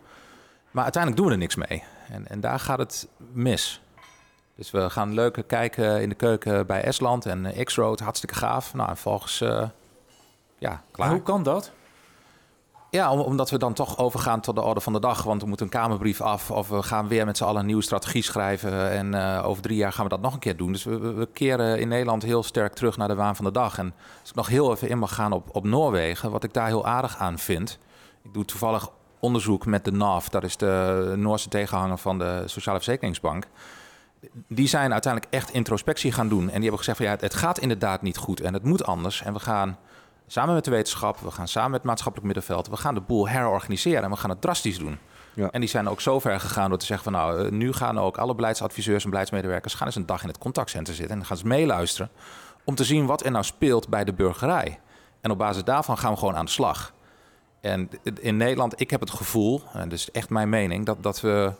[0.71, 1.83] Maar uiteindelijk doen we er niks mee.
[2.09, 3.81] En, en daar gaat het mis.
[4.55, 7.99] Dus we gaan leuk kijken in de keuken bij Estland en X-Road.
[7.99, 8.73] Hartstikke gaaf.
[8.73, 9.63] Nou, en volgens, uh,
[10.61, 11.07] ja, klaar.
[11.07, 11.71] En hoe kan dat?
[12.89, 15.23] Ja, omdat we dan toch overgaan tot de orde van de dag.
[15.23, 16.51] Want we moeten een Kamerbrief af.
[16.51, 18.91] Of we gaan weer met z'n allen een nieuwe strategie schrijven.
[18.91, 20.71] En uh, over drie jaar gaan we dat nog een keer doen.
[20.71, 23.77] Dus we, we, keren in Nederland heel sterk terug naar de waan van de dag.
[23.77, 26.31] En als ik nog heel even in mag gaan op, op Noorwegen.
[26.31, 27.79] Wat ik daar heel aardig aan vind.
[28.23, 30.29] Ik doe toevallig onderzoek met de NAF.
[30.29, 33.47] Dat is de Noorse tegenhanger van de Sociale Verzekeringsbank.
[34.47, 36.43] Die zijn uiteindelijk echt introspectie gaan doen.
[36.43, 38.41] En die hebben gezegd van ja, het gaat inderdaad niet goed.
[38.41, 39.21] En het moet anders.
[39.21, 39.77] En we gaan
[40.31, 43.29] samen met de wetenschap, we gaan samen met het maatschappelijk middenveld, we gaan de boel
[43.29, 44.97] herorganiseren en we gaan het drastisch doen.
[45.33, 45.49] Ja.
[45.49, 47.99] En die zijn ook zo ver gegaan door te zeggen van nou, eh, nu gaan
[47.99, 51.37] ook alle beleidsadviseurs en beleidsmedewerkers gaan eens een dag in het contactcentrum zitten en gaan
[51.37, 52.11] ze meeluisteren
[52.63, 54.79] om te zien wat er nou speelt bij de burgerij.
[55.21, 56.93] En op basis daarvan gaan we gewoon aan de slag.
[57.61, 57.89] En
[58.19, 61.53] in Nederland, ik heb het gevoel, en dat is echt mijn mening, dat, dat we,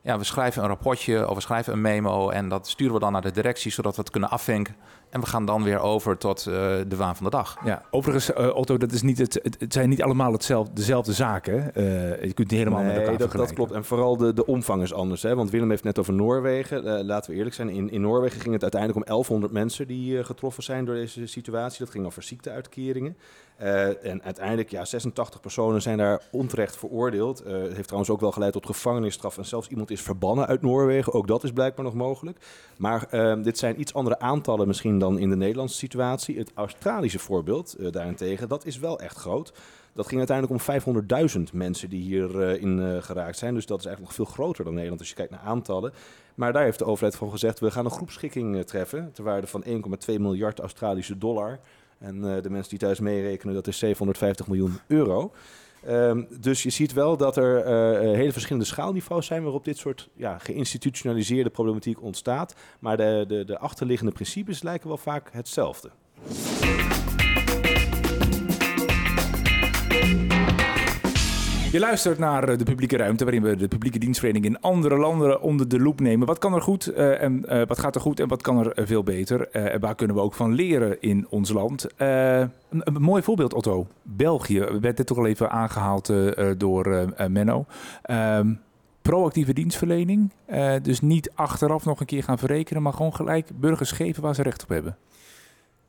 [0.00, 3.12] ja, we schrijven een rapportje of we schrijven een memo en dat sturen we dan
[3.12, 4.76] naar de directie zodat we het kunnen afvinken.
[5.12, 6.54] En we gaan dan weer over tot uh,
[6.88, 7.56] de waan van de dag.
[7.64, 11.70] Ja, overigens, uh, Otto, dat is niet het, het zijn niet allemaal hetzelfde, dezelfde zaken.
[11.74, 13.72] Uh, je kunt niet helemaal nee, met elkaar dat, dat klopt.
[13.72, 15.22] En vooral de, de omvang is anders.
[15.22, 15.34] Hè?
[15.34, 17.04] Want Willem heeft net over Noorwegen.
[17.04, 20.62] laten we eerlijk zijn, in, in Noorwegen ging het uiteindelijk om 1100 mensen die getroffen
[20.62, 21.78] zijn door deze situatie.
[21.78, 23.16] Dat ging over ziekteuitkeringen.
[23.62, 27.46] Uh, en uiteindelijk, ja, 86 personen zijn daar onterecht veroordeeld.
[27.46, 29.38] Uh, het heeft trouwens ook wel geleid tot gevangenisstraf.
[29.38, 31.12] En zelfs iemand is verbannen uit Noorwegen.
[31.12, 32.38] Ook dat is blijkbaar nog mogelijk.
[32.76, 36.38] Maar uh, dit zijn iets andere aantallen misschien dan in de Nederlandse situatie.
[36.38, 39.52] Het Australische voorbeeld daarentegen, dat is wel echt groot.
[39.92, 41.02] Dat ging uiteindelijk om
[41.36, 43.54] 500.000 mensen die hierin uh, geraakt zijn.
[43.54, 45.92] Dus dat is eigenlijk nog veel groter dan Nederland als je kijkt naar aantallen.
[46.34, 49.12] Maar daar heeft de overheid van gezegd, we gaan een groepschikking treffen...
[49.12, 49.70] ter waarde van 1,2
[50.06, 51.60] miljard Australische dollar...
[51.98, 55.32] En de mensen die thuis meerekenen, dat is 750 miljoen euro.
[55.88, 60.08] Um, dus je ziet wel dat er uh, hele verschillende schaalniveaus zijn waarop dit soort
[60.14, 62.54] ja, geïnstitutionaliseerde problematiek ontstaat.
[62.78, 65.90] Maar de, de, de achterliggende principes lijken wel vaak hetzelfde.
[71.72, 75.40] Je luistert naar eh, de publieke ruimte, waarin we de publieke dienstverlening in andere landen
[75.40, 76.26] onder de loep nemen.
[76.26, 78.86] Wat kan er goed uh, en uh, wat gaat er goed en wat kan er
[78.86, 79.50] veel beter?
[79.50, 81.86] en waar kunnen we ook van leren in ons land?
[81.96, 83.86] Een, een, mooi voorbeeld, Otto.
[84.02, 86.12] België, werd dit toch al even aangehaald
[86.56, 87.64] door Menno.
[88.10, 88.60] Um,
[89.02, 90.30] proactieve dienstverlening.
[90.82, 94.42] dus niet achteraf nog een keer gaan verrekenen, maar gewoon gelijk burgers geven waar ze
[94.42, 94.96] recht op hebben.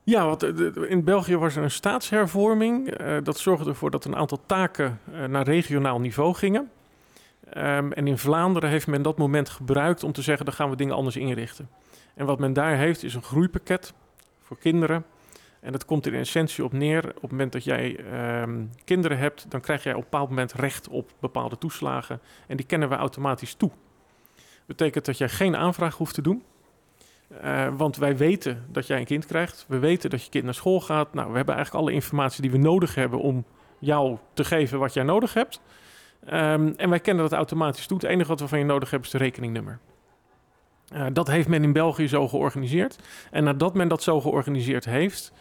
[0.04, 3.02] Ja, want eh, in België was er een staatshervorming.
[3.02, 6.72] Uh, dat zorgde ervoor dat een aantal taken uh, naar regionaal niveau gingen.
[7.58, 10.76] Um, en in Vlaanderen heeft men dat moment gebruikt om te zeggen: dan gaan we
[10.76, 11.70] dingen anders inrichten.
[12.16, 13.94] En wat men daar heeft is een groeipakket
[14.42, 15.06] voor kinderen.
[15.60, 17.08] En dat komt in essentie op neer.
[17.08, 18.00] Op het moment dat jij
[18.42, 22.20] um, kinderen hebt, dan krijg jij op een bepaald moment recht op bepaalde toeslagen.
[22.48, 23.72] En die kennen we automatisch toe.
[24.36, 26.44] Dat betekent dat jij geen aanvraag hoeft te doen.
[27.44, 29.66] Uh, want wij weten dat jij een kind krijgt.
[29.68, 31.14] We weten dat je kind naar school gaat.
[31.14, 33.46] Nou, we hebben eigenlijk alle informatie die we nodig hebben om
[33.80, 35.62] jou te geven wat jij nodig hebt.
[36.26, 37.98] Um, en wij kennen dat automatisch toe.
[37.98, 39.80] Het enige wat we van je nodig hebben is de rekeningnummer.
[40.94, 43.00] Uh, dat heeft men in België zo georganiseerd.
[43.32, 45.32] En nadat men dat zo georganiseerd heeft,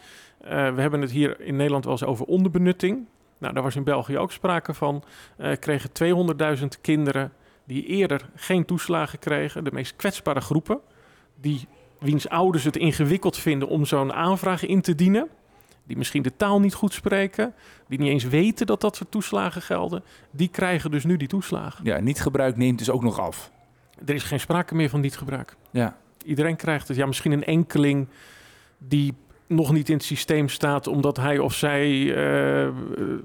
[0.41, 3.07] uh, we hebben het hier in Nederland wel eens over onderbenutting.
[3.37, 5.03] Nou, daar was in België ook sprake van.
[5.59, 5.89] kregen
[6.59, 7.33] 200.000 kinderen
[7.65, 10.79] die eerder geen toeslagen kregen, de meest kwetsbare groepen,
[11.35, 11.67] die
[12.03, 15.27] wiens ouders het ingewikkeld vinden om zo'n aanvraag in te dienen.
[15.83, 17.53] Die misschien de taal niet goed spreken,
[17.87, 21.85] die niet eens weten dat dat soort toeslagen gelden, die krijgen dus nu die toeslagen.
[21.85, 23.51] Ja, niet gebruik neemt dus ook nog af.
[24.05, 25.55] Er is geen sprake meer van niet gebruik.
[25.71, 25.97] Ja.
[26.25, 26.97] Iedereen krijgt het.
[26.97, 28.07] Ja, misschien een enkeling
[28.77, 29.13] die
[29.47, 32.15] nog niet in het systeem staat omdat hij of zij uh,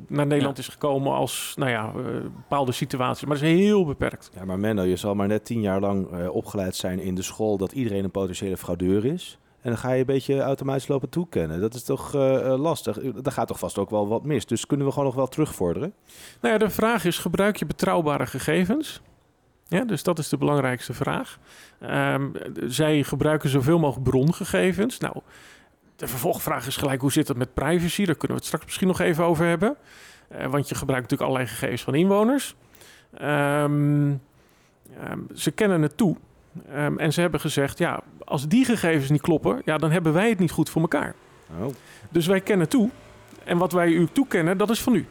[0.06, 3.26] naar Nederland is gekomen als nou ja, uh, bepaalde situatie.
[3.26, 4.30] Maar dat is heel beperkt.
[4.34, 7.22] Ja, maar Menno, je zal maar net tien jaar lang uh, opgeleid zijn in de
[7.22, 9.38] school dat iedereen een potentiële fraudeur is.
[9.60, 11.60] En dan ga je een beetje automatisch lopen toekennen.
[11.60, 12.98] Dat is toch uh, lastig?
[12.98, 14.46] Daar gaat toch vast ook wel wat mis.
[14.46, 15.92] Dus kunnen we gewoon nog wel terugvorderen?
[16.40, 19.00] Nou ja, de vraag is, gebruik je betrouwbare gegevens?
[19.68, 21.38] Ja, dus dat is de belangrijkste vraag.
[21.82, 22.32] Um,
[22.66, 24.98] zij gebruiken zoveel mogelijk brongegevens.
[24.98, 25.16] Nou,
[25.98, 28.04] de vervolgvraag is gelijk, hoe zit het met privacy?
[28.04, 29.76] Daar kunnen we het straks misschien nog even over hebben.
[30.32, 32.54] Uh, want je gebruikt natuurlijk allerlei gegevens van inwoners.
[33.22, 34.20] Um,
[35.10, 36.16] um, ze kennen het toe.
[36.96, 40.38] en ze hebben gezegd, ja, als die gegevens niet kloppen, ja, dan hebben wij het
[40.38, 41.14] niet goed voor elkaar.
[41.60, 41.74] Oh.
[42.10, 42.90] Dus wij kennen toe.
[43.44, 45.06] En wat wij u toekennen, dat is van u.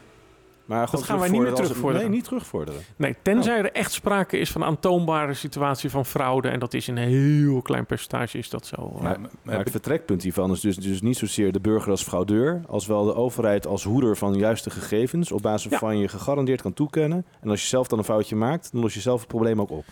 [0.68, 2.06] Maar dat gaan wij niet meer terugvorderen.
[2.06, 2.80] Nee, niet terugvorderen.
[2.96, 3.64] Nee, tenzij oh.
[3.64, 6.48] er echt sprake is van een aantoonbare situatie van fraude.
[6.48, 8.98] En dat is in een heel klein percentage is dat zo.
[9.02, 12.62] Maar, maar het vertrekpunt hiervan is dus, dus niet zozeer de burger als fraudeur.
[12.66, 15.32] Als wel de overheid als hoeder van juiste gegevens.
[15.32, 17.26] Op basis van je gegarandeerd kan toekennen.
[17.40, 19.70] En als je zelf dan een foutje maakt, dan los je zelf het probleem ook
[19.70, 19.84] op.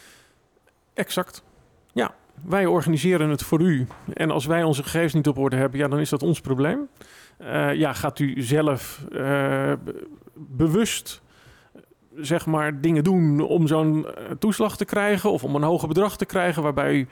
[0.95, 1.43] Exact.
[1.93, 3.87] Ja, wij organiseren het voor u.
[4.13, 6.89] En als wij onze gegevens niet op orde hebben, ja, dan is dat ons probleem.
[7.41, 9.73] Uh, ja, gaat u zelf uh,
[10.37, 11.23] bewust
[12.17, 16.17] zeg maar dingen doen om zo'n eh, toeslag te krijgen of om een hoger bedrag
[16.17, 17.09] te krijgen waarbij u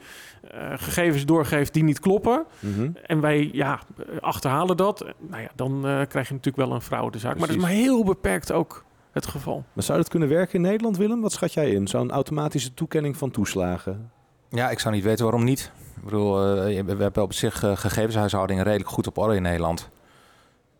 [0.75, 2.45] gegevens doorgeeft die niet kloppen.
[2.59, 2.97] Mm -hmm.
[3.03, 3.79] En wij ja,
[4.19, 5.05] achterhalen dat.
[5.29, 7.37] Nou ja, dan krijg je natuurlijk wel een fraudezaak.
[7.37, 9.63] Maar dat is maar heel beperkt ook het geval.
[9.73, 11.21] Maar zou dat kunnen werken in Nederland, Willem?
[11.21, 11.87] Wat schat jij in?
[11.87, 14.11] Zo'n automatische toekenning van toeslagen?
[14.49, 15.71] Ja, ik zou niet weten waarom niet.
[15.95, 19.89] Ik bedoel, we hebben op zich gegevenshuishoudingen redelijk goed op orde in Nederland.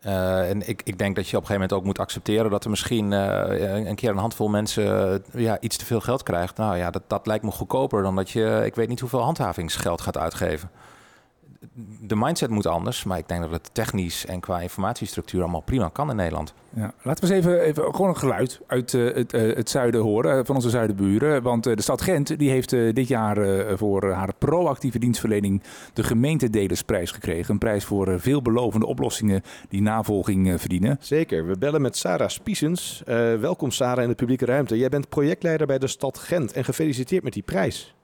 [0.06, 2.64] Uh, en ik, ik denk dat je op een gegeven moment ook moet accepteren dat
[2.64, 6.56] er misschien uh, een keer een handvol mensen uh, ja, iets te veel geld krijgt.
[6.56, 10.00] Nou ja, dat, dat lijkt me goedkoper dan dat je, ik weet niet hoeveel handhavingsgeld
[10.00, 10.70] gaat uitgeven
[12.00, 15.88] de mindset moet anders, maar ik denk dat het technisch en qua informatiestructuur allemaal prima
[15.88, 16.54] kan in Nederland.
[16.74, 20.00] Ja, laten we eens even, even gewoon een geluid uit uh, het, uh, het, zuiden
[20.00, 21.42] horen, uh, van onze zuidenburen.
[21.42, 23.36] Want de stad Gent die heeft dit jaar
[23.76, 27.52] voor haar proactieve dienstverlening de gemeentedelersprijs gekregen.
[27.52, 30.96] Een prijs voor veelbelovende oplossingen die navolging verdienen.
[31.00, 33.02] Zeker, we bellen met Sarah Spiesens.
[33.40, 34.78] welkom Sarah in de publieke ruimte.
[34.78, 37.95] Jij bent projectleider bij de stad Gent en gefeliciteerd met die prijs.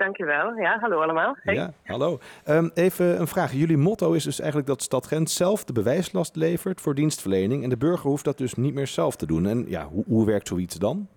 [0.00, 0.54] Dankjewel.
[0.54, 1.36] Ja, hallo allemaal.
[1.42, 1.54] Hey.
[1.54, 2.18] Ja, hallo.
[2.48, 3.52] Um, even een vraag.
[3.52, 7.62] Jullie motto is dus eigenlijk dat Stad Gent zelf de bewijslast levert voor dienstverlening.
[7.62, 9.46] En de burger hoeft dat dus niet meer zelf te doen.
[9.46, 11.08] En ja, hoe, hoe werkt zoiets dan?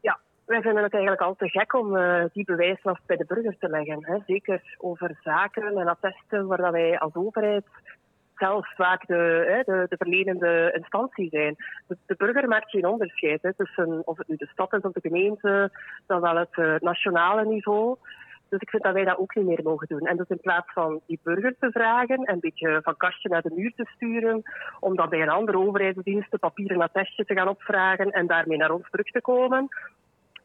[0.00, 3.56] Ja, wij vinden het eigenlijk al te gek om uh, die bewijslast bij de burger
[3.58, 3.98] te leggen.
[4.00, 4.18] Hè.
[4.26, 7.64] Zeker over zaken en attesten waar dat wij als overheid
[8.38, 11.56] zelf vaak de, de, de verlenende instantie zijn.
[11.86, 14.92] De, de, burger maakt geen onderscheid hè, tussen of het nu de stad is of
[14.92, 15.70] de gemeente,
[16.06, 17.96] dan wel het uh, nationale niveau.
[18.48, 20.06] Dus ik vind dat wij dat ook niet meer mogen doen.
[20.06, 23.42] En dus in plaats van die burger te vragen en een beetje van kastje naar
[23.42, 24.42] de muur te sturen,
[24.80, 28.70] om dan bij een andere overheidsdienst een papieren attestje te gaan opvragen en daarmee naar
[28.70, 29.68] ons terug te komen,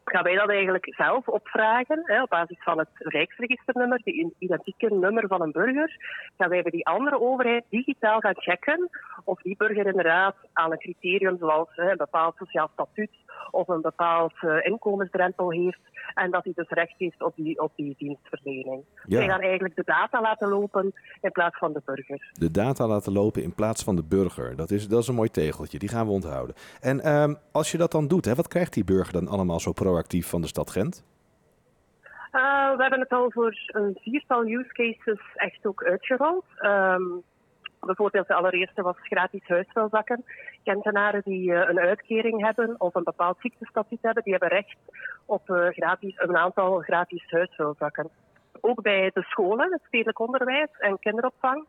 [0.04, 5.26] gaan wij dat eigenlijk zelf opvragen hè, op basis van het Rijksregisternummer, die identieke nummer
[5.26, 5.96] van een burger.
[6.38, 8.90] Gaan wij bij die andere overheid digitaal gaan checken
[9.24, 13.10] of die burger inderdaad aan een criterium zoals hè, een bepaald sociaal statuut
[13.50, 15.78] of een bepaald uh, inkomensdrempel heeft
[16.14, 18.84] en dat hij dus recht heeft op die, op die dienstverlening.
[19.06, 19.18] Ja.
[19.18, 22.32] Wij gaan eigenlijk de data laten lopen in plaats van de burger.
[22.32, 24.56] De data laten lopen in plaats van de burger.
[24.56, 26.54] Dat is, dat is een mooi tegeltje, die gaan we onthouden.
[26.80, 29.72] En um, als je dat dan doet, hè, wat krijgt die burger dan allemaal zo
[29.72, 31.04] proactief van de stad Gent?
[32.32, 36.44] Uh, we hebben het al voor een viertal use cases echt ook uitgerold.
[36.62, 37.22] Um,
[37.86, 40.24] Bijvoorbeeld de allereerste was gratis huisvuilzakken.
[40.64, 44.76] Gentenaren die uh, een uitkering hebben of een bepaald ziektestatuut hebben, die hebben recht
[45.26, 48.08] op uh, gratis, een aantal gratis huisvuilzakken.
[48.60, 51.66] Ook bij de scholen, het stedelijk onderwijs en kinderopvang,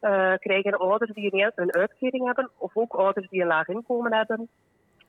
[0.00, 4.48] uh, krijgen ouders die een uitkering hebben, of ook ouders die een laag inkomen hebben,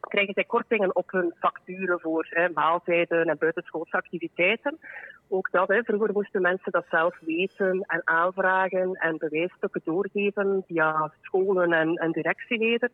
[0.10, 4.80] krijgen zij kortingen op hun facturen voor hè, maaltijden en buitenschoolse activiteiten.
[5.28, 11.12] Ook dat, hè, vroeger moesten mensen dat zelf weten en aanvragen en bewijsstukken doorgeven via
[11.22, 12.91] scholen en, en directieleden.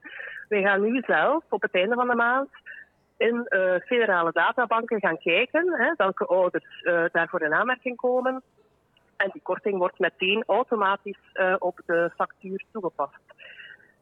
[0.49, 2.49] Wij gaan nu zelf op het einde van de maand
[3.17, 8.41] in uh, federale databanken gaan kijken hè, welke ouders uh, daarvoor in aanmerking komen.
[9.17, 13.21] En die korting wordt meteen automatisch uh, op de factuur toegepast.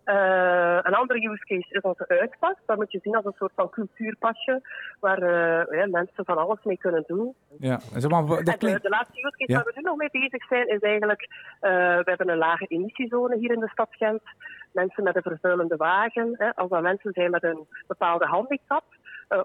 [0.06, 2.56] Uh, een andere use case is onze uitpas.
[2.66, 4.62] Dat moet je zien als een soort van cultuurpasje
[5.00, 7.34] waar uh, ja, mensen van alles mee kunnen doen.
[7.60, 10.46] Ja, en maar, dat de, de, laatste use case waar we nu nog mee bezig
[10.48, 14.22] zijn is eigenlijk, uh, we hebben een lage emissiezone hier in de stad Gent.
[14.72, 18.84] Mensen met een vervuilende wagen, hè, als dat mensen zijn met een bepaalde handicap,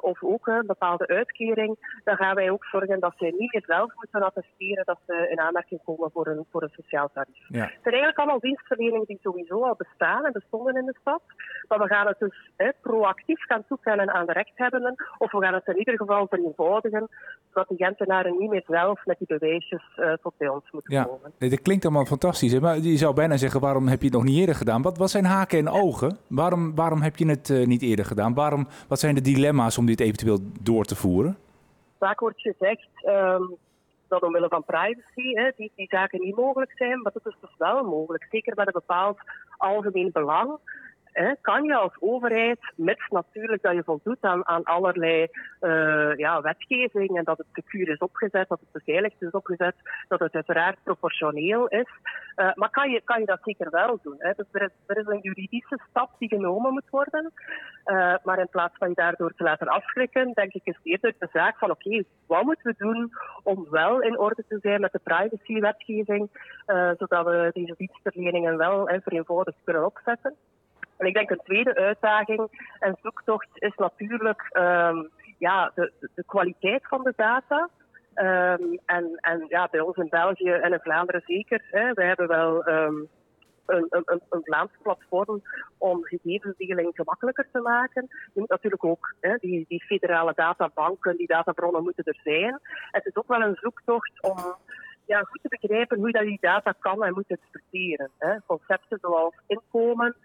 [0.00, 3.92] of ook een bepaalde uitkering, dan gaan wij ook zorgen dat zij niet meer zelf
[3.94, 7.46] moeten attesteren dat ze in aanmerking komen voor een, voor een sociaal tarief.
[7.48, 7.60] Ja.
[7.60, 11.22] Het zijn eigenlijk allemaal dienstverleningen die sowieso al bestaan en bestonden in de stad.
[11.68, 12.50] Maar we gaan het dus
[12.82, 17.08] proactief gaan toekennen aan de rechthebbenden, of we gaan het in ieder geval vereenvoudigen,
[17.48, 21.04] zodat de Gentenaren niet meer zelf met die bewijsjes uh, tot bij ons moeten ja.
[21.04, 21.32] komen.
[21.38, 24.24] Nee, dat klinkt allemaal fantastisch, maar je zou bijna zeggen, waarom heb je het nog
[24.24, 24.82] niet eerder gedaan?
[24.82, 26.16] Wat, wat zijn haken en ogen?
[26.26, 28.34] Waarom, waarom heb je het uh, niet eerder gedaan?
[28.34, 31.36] Waarom, wat zijn de dilemma's om dit eventueel door te voeren?
[31.98, 33.56] Vaak wordt gezegd um,
[34.08, 37.54] dat omwille van privacy hè, die, die zaken niet mogelijk zijn, maar dat is dus
[37.58, 38.26] wel mogelijk.
[38.30, 39.18] Zeker met een bepaald
[39.56, 40.58] algemeen belang
[41.40, 45.26] kan je als overheid, mits natuurlijk dat je voldoet aan, allerlei
[45.60, 49.74] uh, ja, wetgeving en dat het secuur is opgezet, dat het beveiligd is opgezet,
[50.08, 51.88] dat het uiteraard proportioneel is.
[52.36, 54.16] Uh, maar kan je, kan je dat zeker wel doen.
[54.18, 57.32] Dus er is, er is een juridische stap die genomen moet worden.
[57.84, 61.28] Uh, maar in plaats van je daardoor te laten afschrikken, denk ik is eerder de
[61.32, 63.10] zaak van oké, wat moeten we doen
[63.42, 66.28] om wel in orde te zijn met de privacywetgeving,
[66.98, 70.34] zodat we deze dienstverleningen wel en vereenvoudigd kunnen opzetten.
[70.98, 76.86] En ik denk een tweede uitdaging en zoektocht is natuurlijk um, ja, de, de, kwaliteit
[76.86, 77.68] van de data.
[78.14, 81.64] Um, en, en ja, bij ons in België en in Vlaanderen zeker.
[81.70, 83.08] Hè, we hebben wel um,
[83.66, 85.42] een, een, een Vlaams platform
[85.78, 88.06] om gegevensdeling gemakkelijker te maken.
[88.08, 92.60] Je moet natuurlijk ook hè, die, die federale databanken, die databronnen moeten er zijn.
[92.90, 94.36] Het is ook wel een zoektocht om
[95.06, 98.10] ja, goed te begrijpen hoe dat die data kan en moet exporteren.
[98.18, 98.36] Hè.
[98.46, 100.16] Concepten zoals inkomen,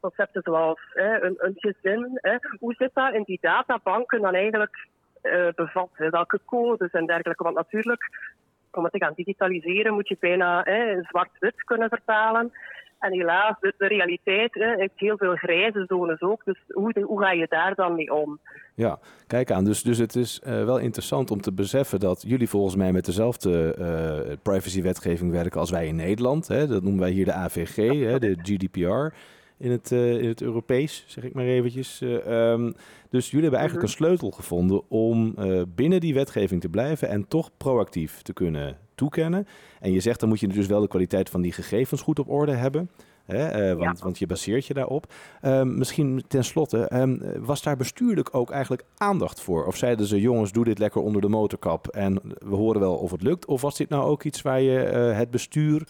[0.00, 2.20] concepten zoals hè, een, een, gezin.
[2.58, 4.86] Hoe zit dat in die databanken dan eigenlijk
[5.22, 5.90] uh, bevat?
[5.96, 7.42] Welke codes en dergelijke?
[7.42, 8.32] Want natuurlijk,
[8.72, 10.64] om het te gaan digitaliseren, moet je bijna
[11.02, 12.52] zwart-wit kunnen vertalen.
[13.00, 16.44] En helaas, de, realiteit hè, heeft heel veel grijze zones ook.
[16.44, 18.38] Dus hoe, hoe ga je daar dan mee om?
[18.74, 19.64] Ja, kijk aan.
[19.64, 23.04] Dus, dus het is uh, wel interessant om te beseffen dat jullie volgens mij met
[23.04, 26.48] dezelfde uh, privacywetgeving werken als wij in Nederland.
[26.48, 26.66] Hè.
[26.66, 29.14] Dat noemen wij hier de AVG, hè, de GDPR
[29.60, 32.00] in het, uh, in het Europees, zeg ik maar eventjes.
[32.00, 32.74] Uh, um,
[33.10, 37.28] dus jullie hebben eigenlijk een sleutel gevonden om uh, binnen die wetgeving te blijven en
[37.28, 39.46] toch proactief te kunnen toekennen.
[39.80, 42.28] En je zegt dan moet je dus wel de kwaliteit van die gegevens goed op
[42.28, 42.90] orde hebben.
[43.24, 44.04] Hè, want, ja.
[44.04, 45.12] want je baseert je daarop.
[45.42, 49.66] Um, misschien tenslotte, um, was daar bestuurlijk ook eigenlijk aandacht voor?
[49.66, 53.10] Of zeiden ze, jongens, doe dit lekker onder de motorkap en we horen wel of
[53.10, 53.46] het lukt?
[53.46, 54.78] Of was dit nou ook iets waar je
[55.14, 55.86] het bestuur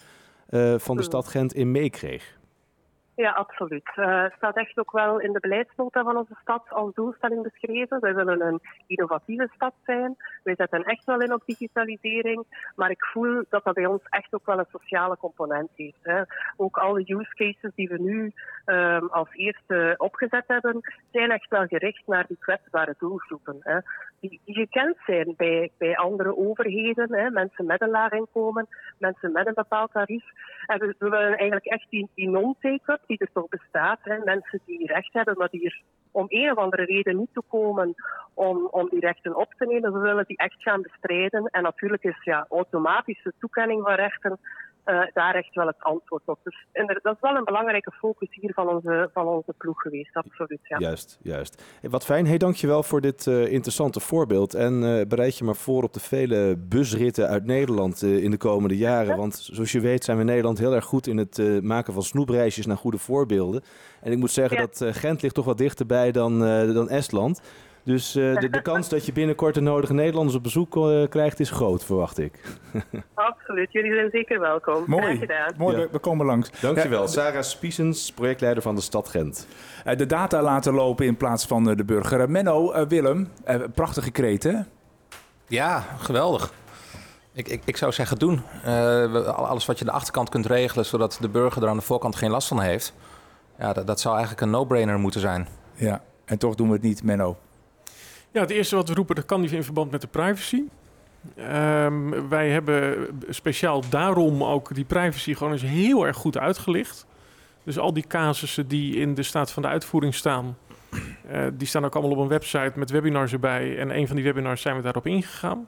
[0.77, 2.39] van de stad Gent in meekreeg?
[3.21, 3.91] Ja, absoluut.
[3.95, 7.99] Uh, het staat echt ook wel in de beleidsnota van onze stad als doelstelling beschreven.
[7.99, 10.15] Wij willen een innovatieve stad zijn.
[10.43, 12.43] Wij zetten echt wel in op digitalisering.
[12.75, 15.99] Maar ik voel dat dat bij ons echt ook wel een sociale component heeft.
[16.01, 16.21] Hè.
[16.57, 18.33] Ook alle use cases die we nu
[18.65, 23.57] um, als eerste opgezet hebben, zijn echt wel gericht naar die kwetsbare doelgroepen.
[23.59, 23.77] Hè.
[24.19, 27.13] Die, die gekend zijn bij, bij andere overheden.
[27.13, 27.29] Hè.
[27.29, 30.25] Mensen met een laag inkomen, mensen met een bepaald tarief.
[30.65, 33.99] En we, we willen eigenlijk echt die, die non-take-up die er toch bestaat.
[34.01, 34.17] Hè.
[34.17, 37.95] Mensen die recht hebben, maar die er om een of andere reden niet te komen
[38.33, 39.93] om, om die rechten op te nemen.
[39.93, 41.45] We willen die echt gaan bestrijden.
[41.45, 44.39] En natuurlijk is ja, automatische toekenning van rechten
[44.85, 46.39] uh, daar echt wel het antwoord op.
[46.43, 46.67] Dus
[47.01, 50.59] dat is wel een belangrijke focus hier van onze, van onze ploeg geweest, absoluut.
[50.63, 50.77] Ja.
[50.79, 51.63] Juist, juist.
[51.81, 52.27] Wat fijn.
[52.27, 54.53] Hey, dankjewel voor dit uh, interessante voorbeeld.
[54.53, 58.77] En uh, bereid je maar voor op de vele busritten uit Nederland in de komende
[58.77, 59.17] jaren.
[59.17, 62.03] Want zoals je weet zijn we in Nederland heel erg goed in het maken van
[62.03, 63.63] snoepreisjes naar goede voorbeelden.
[64.01, 64.65] En ik moet zeggen Ja.
[64.65, 66.39] dat Gent ligt toch wat dichterbij dan,
[66.73, 67.41] dan Estland.
[67.83, 71.39] Dus uh, de, de, kans dat je binnenkort de nodige Nederlanders op bezoek uh, krijgt
[71.39, 72.39] is groot, verwacht ik.
[73.13, 74.83] Absoluut, jullie zijn zeker welkom.
[74.87, 75.81] Mooi, Mooi Ja.
[75.81, 76.61] we, we komen langs.
[76.61, 77.07] Dankjewel.
[77.07, 79.47] Sarah Spiesens, projectleider van de stad Gent.
[79.87, 82.29] Uh, de data laten lopen in plaats van uh, de burger.
[82.29, 84.59] Menno, uh, Willem, uh, prachtige kreet hè?
[85.47, 86.53] Ja, geweldig.
[87.33, 88.41] Ik, ik, ik zou zeggen doen.
[88.65, 91.83] Uh, alles wat je aan de achterkant kunt regelen, zodat de burger er aan de
[91.83, 92.93] voorkant geen last van heeft.
[93.57, 95.47] Ja, dat, dat zou eigenlijk een no-brainer moeten zijn.
[95.73, 97.37] Ja, en toch doen we het niet, Menno.
[98.31, 100.63] Ja, het eerste wat we roepen, dat kan niet in verband met de privacy.
[101.35, 107.05] Ehm, wij hebben speciaal daarom ook die privacy gewoon eens heel erg goed uitgelicht.
[107.63, 110.57] Dus al die casussen die in de staat van de uitvoering staan,
[111.27, 113.77] eh, die staan ook allemaal op een website met webinars erbij.
[113.77, 115.67] En een van die webinars zijn we daarop ingegaan.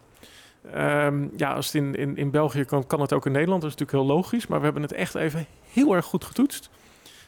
[0.71, 3.61] Ehm, ja, als het in, in, in België kan, kan het ook in Nederland.
[3.61, 4.47] Dat is natuurlijk heel logisch.
[4.47, 6.69] Maar we hebben het echt even heel erg goed getoetst.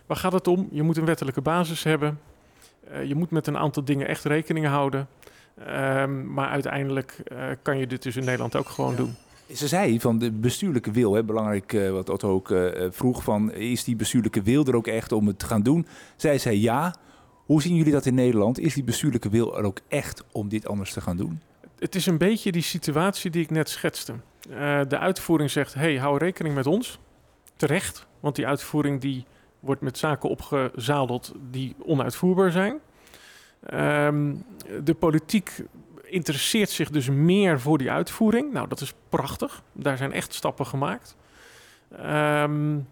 [0.06, 0.68] Waar gaat het om?
[0.72, 2.20] Je moet een wettelijke basis hebben.
[2.92, 5.08] Uh, je moet met een aantal dingen echt rekening houden.
[5.60, 8.98] Um, maar uiteindelijk uh, kan je dit dus in Nederland ook gewoon ja.
[8.98, 9.16] doen.
[9.54, 13.54] Ze zei van de bestuurlijke wil, hè, belangrijk uh, wat Otto ook uh, vroeg, van
[13.54, 15.88] is die bestuurlijke wil er ook echt om het te gaan doen?
[16.16, 16.96] Zij zei ja.
[17.46, 18.60] Hoe zien jullie dat in Nederland?
[18.60, 21.42] Is die bestuurlijke wil er ook echt om dit anders te gaan doen?
[21.80, 24.14] Het is een beetje die situatie die ik net schetste.
[24.88, 27.00] De uitvoering zegt, hey, hou rekening met ons.
[27.56, 29.26] Terecht, want die uitvoering die
[29.60, 32.80] wordt met zaken opgezadeld die onuitvoerbaar zijn.
[33.74, 34.46] Um,
[34.84, 35.64] de politiek
[36.04, 38.54] interesseert zich dus meer voor die uitvoering.
[38.54, 39.62] Nou, dat is prachtig.
[39.72, 41.16] Daar zijn echt stappen gemaakt.
[42.06, 42.88] Um,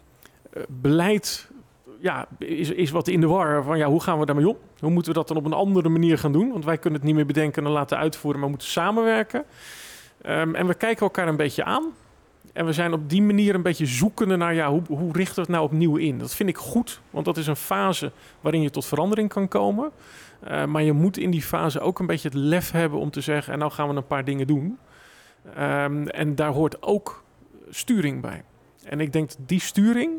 [0.67, 1.51] beleid
[1.99, 4.57] ja, is, is wat in de war van ja, hoe gaan we daarmee om?
[4.79, 6.51] Hoe moeten we dat dan op een andere manier gaan doen?
[6.51, 9.43] Want wij kunnen het niet meer bedenken en laten uitvoeren, maar moeten samenwerken.
[10.25, 11.83] Um, en we kijken elkaar een beetje aan.
[12.53, 15.41] En we zijn op die manier een beetje zoekende naar ja, hoe, hoe richten we
[15.41, 16.19] het nou opnieuw in?
[16.19, 19.91] Dat vind ik goed, want dat is een fase waarin je tot verandering kan komen.
[20.47, 23.21] Uh, maar je moet in die fase ook een beetje het lef hebben om te
[23.21, 24.77] zeggen: en nou gaan we een paar dingen doen.
[25.57, 27.23] Um, en daar hoort ook
[27.69, 28.43] sturing bij.
[28.83, 30.11] En ik denk dat die sturing,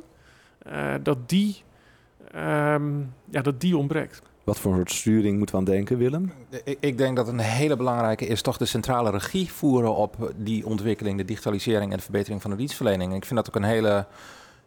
[0.67, 1.63] uh, dat die
[2.35, 4.23] um, ja, dat die ontbreekt.
[4.45, 6.33] Wat voor soort sturing moeten we aan denken, Willem?
[6.65, 10.67] Ik, ik, denk dat een hele belangrijke is toch de centrale regie voeren op die
[10.67, 13.15] ontwikkeling, de digitalisering en de verbetering van de dienstverlening.
[13.15, 14.07] ik vind dat ook een hele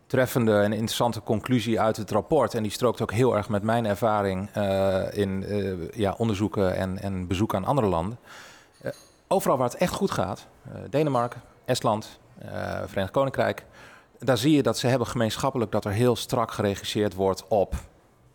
[0.08, 2.54] treffende en interessante conclusie uit het rapport.
[2.54, 7.02] En die strookt ook heel erg met mijn ervaring uh, in uh, ja, onderzoeken en,
[7.02, 8.18] en bezoek aan andere landen.
[9.28, 10.48] Overal waar het echt goed gaat,
[10.90, 12.20] Denemarken, Estland,
[12.86, 13.66] Verenigd Koninkrijk,
[14.20, 17.76] daar zie je dat ze hebben gemeenschappelijk dat er heel strak geregisseerd wordt op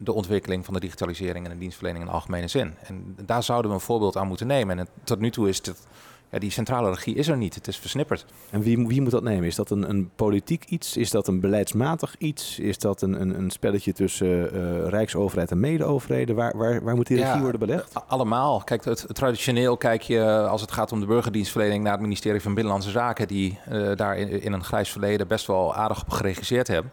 [0.05, 2.75] de ontwikkeling van de digitalisering en de dienstverlening in de algemene zin.
[2.83, 4.79] En daar zouden we een voorbeeld aan moeten nemen.
[4.79, 5.87] En tot nu toe is het,
[6.33, 7.55] ja, die centrale regie is er niet.
[7.55, 8.27] Het is versnipperd.
[8.51, 9.45] En wie, wie moet dat nemen?
[9.45, 10.97] Is dat een, een politiek iets?
[10.97, 12.59] Is dat een beleidsmatig iets?
[12.59, 16.37] Is dat een, een, een spelletje tussen uh, Rijksoverheid en medeoverheden?
[16.37, 17.95] Waar, waar, waar moet die regie ja, worden belegd?
[18.07, 18.63] Allemaal.
[18.65, 22.55] Kijk, het, traditioneel kijk je als het gaat om de burgerdienstverlening naar het ministerie van
[22.55, 26.69] Binnenlandse Zaken, die uh, daar in, in, een grijs verleden best wel aardig op geregisseerd
[26.69, 26.93] hebben.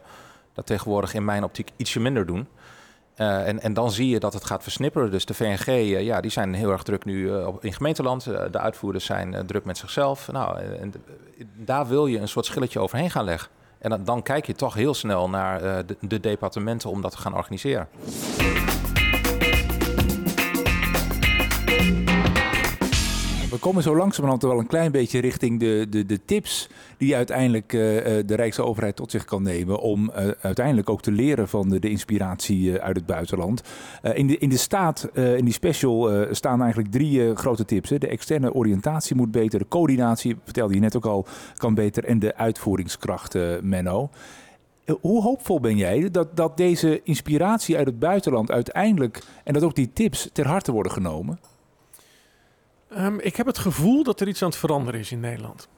[0.53, 2.47] Dat tegenwoordig in mijn optiek ietsje minder doen.
[3.21, 5.11] Uh, en, en, dan zie je dat het gaat versnipperen.
[5.11, 8.23] Dus de VNG, uh, ja, die zijn heel erg druk nu uh, in gemeenteland.
[8.23, 10.31] de uitvoerders zijn druk met zichzelf.
[10.31, 10.93] Nou, en
[11.55, 13.49] daar wil je een soort schilletje overheen gaan leggen.
[13.79, 17.35] En dan, dan kijk je toch heel snel naar de departementen om dat te gaan
[17.35, 17.87] organiseren.
[23.49, 27.73] We komen zo langzamerhand wel een klein beetje richting de, de, de tips die uiteindelijk
[27.73, 27.81] uh,
[28.25, 31.89] de Rijksoverheid tot zich kan nemen om uh, uiteindelijk ook te leren van de, de
[31.89, 33.63] inspiratie uit het buitenland.
[34.13, 37.89] in, de, in de staat, in die special, staan eigenlijk drie grote tips.
[37.89, 37.97] Hè.
[37.97, 41.25] De externe oriëntatie moet beter, de coördinatie, vertelde je net ook al,
[41.57, 44.09] kan beter en de uitvoeringskracht, Menno.
[45.01, 49.75] Hoe hoopvol ben jij dat, dat deze inspiratie uit het buitenland uiteindelijk en dat ook
[49.75, 51.39] die tips ter harte worden genomen?
[52.97, 55.69] Um, ik heb het gevoel dat er iets aan het veranderen is in Nederland.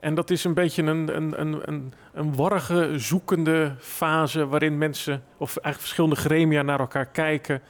[0.00, 5.22] En dat is een beetje een, een, een, een, een warrige, zoekende fase waarin mensen,
[5.36, 7.62] of eigenlijk verschillende gremia naar elkaar kijken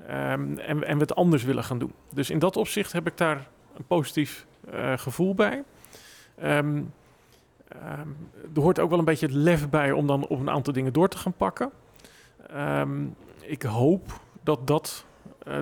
[0.00, 1.92] um, en, en we het anders willen gaan doen.
[2.12, 5.64] Dus in dat opzicht heb ik daar een positief uh, gevoel bij.
[6.44, 6.92] Um,
[8.54, 10.92] er hoort ook wel een beetje het lef bij om dan op een aantal dingen
[10.92, 11.70] door te gaan pakken.
[13.40, 15.04] ik hoop dat dat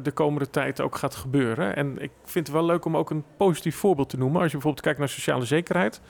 [0.02, 1.76] de komende tijd ook gaat gebeuren.
[1.76, 4.36] En ik vind het wel leuk om ook een positief voorbeeld te noemen.
[4.36, 6.00] Als je bijvoorbeeld kijkt naar sociale zekerheid,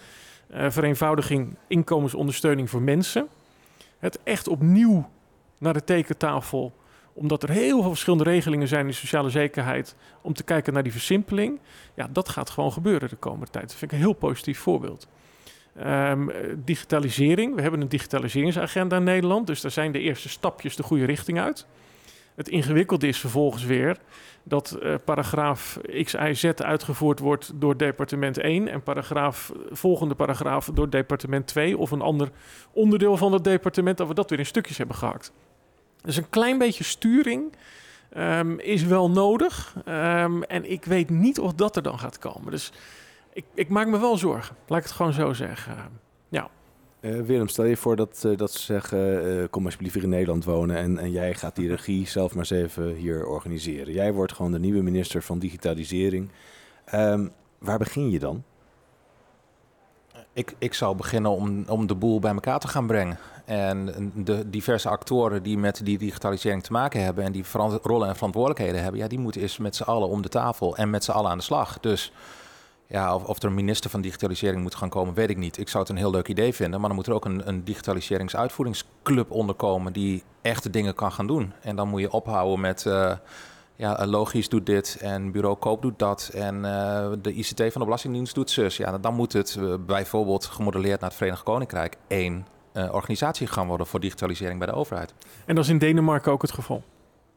[0.54, 3.28] uh, vereenvoudiging inkomensondersteuning voor mensen.
[3.98, 5.10] Het echt opnieuw
[5.58, 6.72] naar de tekentafel
[7.16, 10.92] omdat er heel veel verschillende regelingen zijn in sociale zekerheid, om te kijken naar die
[10.92, 11.60] versimpeling.
[11.94, 13.68] Ja, dat gaat gewoon gebeuren de komende tijd.
[13.68, 15.08] Dat vind ik een heel positief voorbeeld.
[15.86, 16.30] Um,
[16.64, 17.54] digitalisering.
[17.54, 21.40] We hebben een digitaliseringsagenda in Nederland, dus daar zijn de eerste stapjes de goede richting
[21.40, 21.66] uit.
[22.36, 23.96] Het ingewikkelde is vervolgens weer
[24.42, 30.70] dat uh, paragraaf X, Y, Z uitgevoerd wordt door departement 1 en paragraaf, volgende paragraaf
[30.74, 32.30] door departement 2 of een ander
[32.72, 35.32] onderdeel van het departement, dat we dat weer in stukjes hebben gehakt.
[36.02, 37.52] Dus een klein beetje sturing
[38.16, 42.50] um, is wel nodig um, en ik weet niet of dat er dan gaat komen.
[42.50, 42.72] Dus
[43.32, 45.76] ik, ik maak me wel zorgen, laat ik het gewoon zo zeggen.
[46.28, 46.50] Ja.
[47.00, 50.08] Uh, Willem, stel je voor dat, uh, dat ze zeggen: uh, kom alsjeblieft hier in
[50.08, 53.92] Nederland wonen en, en jij gaat die regie zelf maar eens even hier organiseren.
[53.92, 56.30] Jij wordt gewoon de nieuwe minister van Digitalisering.
[56.94, 58.44] Um, waar begin je dan?
[60.32, 63.18] Ik, ik zou beginnen om, om de boel bij elkaar te gaan brengen.
[63.44, 67.44] En de diverse actoren die met die digitalisering te maken hebben en die
[67.82, 70.90] rollen en verantwoordelijkheden hebben, ja, die moeten eens met z'n allen om de tafel en
[70.90, 71.80] met z'n allen aan de slag.
[71.80, 72.12] Dus
[72.88, 75.58] ja, of, er een minister van digitalisering moet gaan komen, weet ik niet.
[75.58, 76.80] Ik zou het een heel leuk idee vinden.
[76.80, 81.52] Maar dan moet er ook een, een digitaliseringsuitvoeringsclub onderkomen die echte dingen kan gaan doen.
[81.60, 82.84] En dan moet je ophouden met.
[82.84, 83.12] Uh,
[83.78, 87.84] ja, Logisch doet dit en Bureau Koop doet dat en uh, de ICT van de
[87.84, 88.76] Belastingdienst doet zus.
[88.76, 94.00] Ja, dan moet het bijvoorbeeld gemodelleerd naar het Verenigd Koninkrijk één organisatie gaan worden voor
[94.00, 95.14] digitalisering bij de overheid.
[95.46, 96.82] En dat is in Denemarken ook het geval.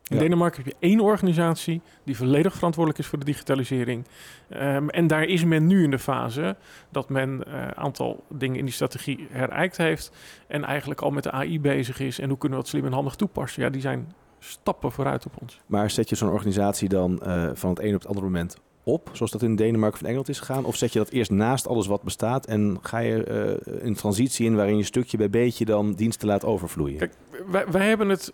[0.10, 0.22] In Ja.
[0.22, 4.06] Denemarken heb je één organisatie die volledig verantwoordelijk is voor de digitalisering.
[4.50, 6.56] Ehm, en daar is men nu in de fase
[6.90, 10.12] dat men een aantal dingen in die strategie herijkt heeft.
[10.48, 12.20] En eigenlijk al met de AI bezig is.
[12.20, 13.64] En hoe kunnen we dat slim en handig toepassen?
[13.64, 15.60] Ja, die zijn stappen vooruit op ons.
[15.66, 19.10] Maar zet je zo'n organisatie dan eh, van het een op het andere moment op,
[19.14, 20.66] zoals dat in Denemarken of Engeland is gegaan?
[20.66, 24.46] Of zet je dat eerst naast alles wat bestaat en ga je eh, een transitie
[24.46, 26.98] in waarin je stukje bij beetje dan diensten laat overvloeien?
[26.98, 27.14] Kijk,
[27.48, 28.32] wij, wij hebben het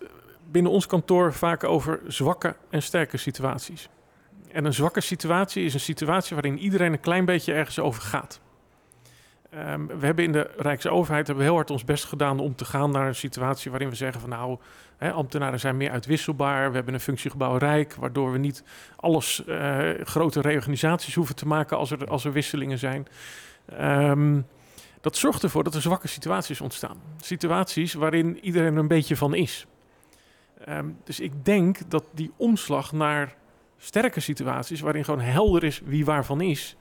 [0.56, 3.90] binnen ons kantoor vaak over zwakke en sterke situaties.
[4.52, 8.40] En een zwakke situatie is een situatie waarin iedereen een klein beetje ergens over gaat.
[9.50, 12.92] Ehm, we hebben in de Rijksoverheid hebben heel hard ons best gedaan om te gaan
[12.92, 14.58] naar een situatie waarin we zeggen van nou,
[14.98, 16.70] hè, ambtenaren zijn meer uitwisselbaar.
[16.70, 18.64] We hebben een functiegebouw Rijk, waardoor we niet
[18.96, 23.08] alles eh, grote reorganisaties hoeven te maken als er, als er wisselingen zijn.
[23.66, 24.42] Ehm,
[25.02, 26.98] dat zorgt ervoor dat er zwakke situaties ontstaan.
[27.18, 29.66] Situaties waarin iedereen er een beetje van is.
[30.66, 33.36] Ehm, dus ik denk dat die omslag naar
[33.78, 36.76] sterke situaties, waarin gewoon helder is wie waarvan is,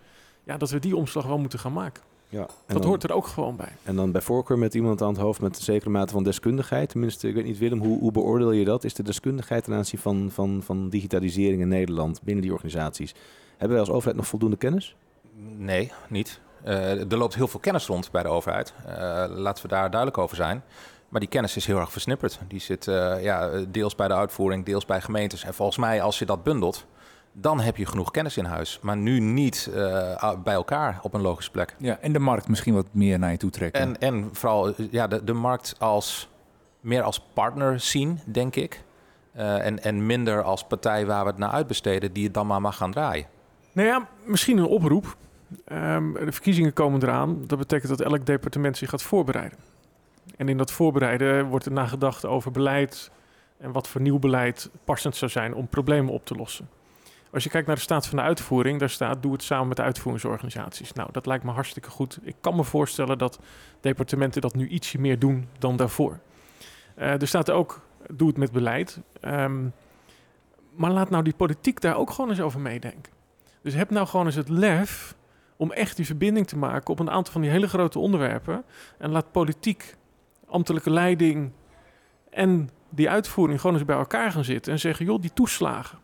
[0.44, 2.02] ja, dat we die omslag wel moeten gaan maken.
[2.28, 3.72] Ja, dat dan, hoort er ook gewoon bij.
[3.82, 6.88] En dan bij voorkeur met iemand aan het hoofd met een zekere mate van deskundigheid.
[6.88, 8.84] Tenminste, ik weet niet Willem, hoe, hoe beoordeel je dat?
[8.84, 13.14] Is de deskundigheid ten aanzien van, van, van digitalisering in Nederland binnen die organisaties?
[13.50, 14.96] Hebben wij als overheid nog voldoende kennis?
[15.56, 16.40] Nee, niet.
[16.62, 18.74] Eh, er loopt heel veel kennis rond bij de overheid.
[18.86, 18.94] Eh,
[19.28, 20.62] laten we daar duidelijk over zijn.
[21.14, 22.40] Maar die kennis is heel erg versnipperd.
[22.48, 25.44] Die zit eh, ja, deels bij de uitvoering, deels bij gemeentes.
[25.44, 26.86] En volgens mij, als je dat bundelt,
[27.32, 28.78] dan heb je genoeg kennis in huis.
[28.82, 31.74] Maar nu niet eh, bij elkaar op een logische plek.
[31.78, 33.80] Ja, en de markt misschien wat meer naar je toe trekken.
[33.80, 36.28] En, en vooral ja, de, de markt als,
[36.80, 38.84] meer als partner zien, denk ik.
[39.32, 42.60] Eh, en, en minder als partij waar we het naar uitbesteden, die het dan maar
[42.60, 43.26] mag gaan draaien.
[43.72, 45.16] Nou ja, misschien een oproep.
[45.64, 47.44] Ehm, de verkiezingen komen eraan.
[47.46, 49.58] Dat betekent dat elk departement zich gaat voorbereiden.
[50.36, 53.10] En in dat voorbereiden wordt er nagedacht over beleid
[53.58, 56.68] en wat voor nieuw beleid passend zou zijn om problemen op te lossen.
[57.32, 59.76] Als je kijkt naar de staat van de uitvoering, daar staat doe het samen met
[59.76, 60.92] de uitvoeringsorganisaties.
[60.92, 62.18] Nou, dat lijkt me hartstikke goed.
[62.22, 63.38] Ik kan me voorstellen dat
[63.80, 66.18] departementen dat nu ietsje meer doen dan daarvoor.
[66.94, 67.80] Eh, er staat ook
[68.12, 69.00] doe het met beleid.
[69.20, 69.68] Ehm,
[70.70, 73.12] maar laat nou die politiek daar ook gewoon eens over meedenken.
[73.62, 75.14] Dus heb nou gewoon eens het lef
[75.56, 78.64] om echt die verbinding te maken op een aantal van die hele grote onderwerpen.
[78.98, 79.96] En laat politiek,
[80.48, 81.52] ambtelijke leiding
[82.30, 85.98] en die uitvoering gewoon eens bij elkaar gaan zitten en zeggen: joh, die toeslagen.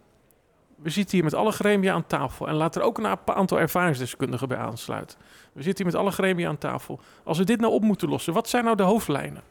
[0.76, 2.48] We zitten hier met alle gremia aan tafel.
[2.48, 5.18] En laat er ook een aantal ervaringsdeskundigen bij aansluiten.
[5.52, 7.00] We zitten hier met alle gremia aan tafel.
[7.24, 9.42] Als we dit nou op moeten lossen, wat zijn nou de hoofdlijnen?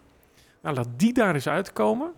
[0.62, 2.12] Nou, laat die daar eens uitkomen.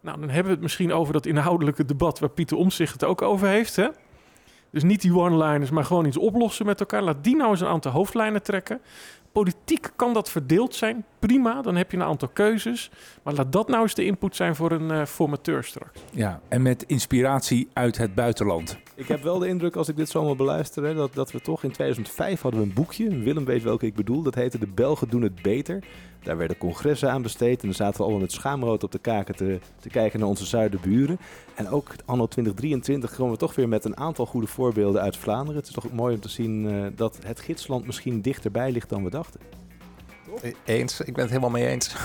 [0.00, 3.22] Nou, dan hebben we het misschien over dat inhoudelijke debat waar Pieter Omtzigt het ook
[3.22, 3.76] over heeft.
[3.76, 3.88] Hè?
[4.70, 7.02] Dus niet die one-liners, maar gewoon iets oplossen met elkaar.
[7.02, 8.80] Laat die nou eens een aantal hoofdlijnen trekken.
[9.32, 11.62] Politiek kan dat verdeeld zijn, prima.
[11.62, 12.90] Dan heb je een aantal keuzes.
[13.22, 16.00] Maar laat dat nou eens de input zijn voor een eh, formateur straks.
[16.12, 18.78] Ja, en met inspiratie uit het buitenland.
[19.00, 21.40] Ik heb wel de indruk, als ik dit zo allemaal beluister, hè, dat, dat we
[21.40, 23.18] toch in 2005 hadden we een boekje.
[23.18, 24.22] Willem weet welke ik bedoel.
[24.22, 25.84] Dat heette De Belgen doen het beter.
[26.22, 27.60] Daar werden congressen aan besteed.
[27.60, 30.46] En dan zaten we allemaal met schaamrood op de kaken te, te kijken naar onze
[30.46, 31.18] zuidenburen.
[31.54, 35.56] En ook anno 2023 komen we toch weer met een aantal goede voorbeelden uit Vlaanderen.
[35.56, 39.04] Het is toch mooi om te zien eh, dat het gidsland misschien dichterbij ligt dan
[39.04, 39.40] we dachten.
[40.64, 41.94] Eens, ik ben het helemaal mee eens.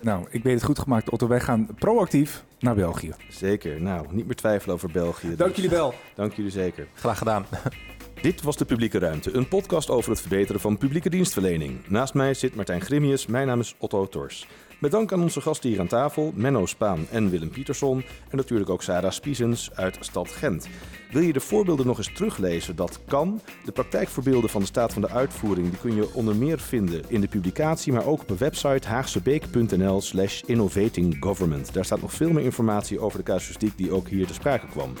[0.00, 1.28] Nou, ik weet het goed gemaakt, Otto.
[1.28, 3.14] Wij gaan proactief naar België.
[3.28, 3.82] Zeker.
[3.82, 5.36] Nou, niet meer twijfelen over België.
[5.36, 5.94] Dank Dus jullie wel.
[6.14, 6.86] Dank jullie zeker.
[6.94, 7.46] Graag gedaan.
[8.22, 11.88] Dit was de Publieke Ruimte, een podcast over het verbeteren van publieke dienstverlening.
[11.88, 14.46] Naast mij zit Martijn Grimius, mijn naam is Otto Tors.
[14.78, 18.04] Met dank aan onze gasten hier aan tafel, Menno Spaan en Willem Pietersson.
[18.30, 20.68] En natuurlijk ook Sarah Spiesens uit Stad Gent.
[21.10, 22.76] Wil je de voorbeelden nog eens teruglezen?
[22.76, 23.40] Dat kan.
[23.64, 27.20] De praktijkvoorbeelden van de staat van de uitvoering die kun je onder meer vinden in
[27.20, 31.72] de publicatie, maar ook op de website haagsebeek.nl slash innovatinggovernment.
[31.72, 34.92] Daar staat nog veel meer informatie over de casuïstiek die ook hier te sprake kwam.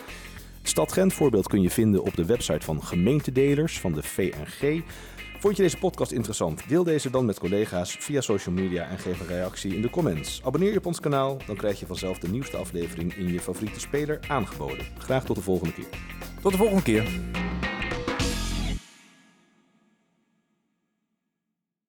[0.62, 4.82] Stad Gent voorbeeld kun je vinden op de website van gemeentedelers van de VNG.
[5.44, 6.68] Vond je deze podcast interessant?
[6.68, 10.40] Deel deze dan met collega's via social media en geef een reactie in de comments.
[10.44, 13.80] Abonneer je op ons kanaal, dan krijg je vanzelf de nieuwste aflevering in je favoriete
[13.80, 14.86] speler aangeboden.
[14.98, 15.88] Graag tot de volgende keer.
[16.42, 17.20] Tot de volgende keer.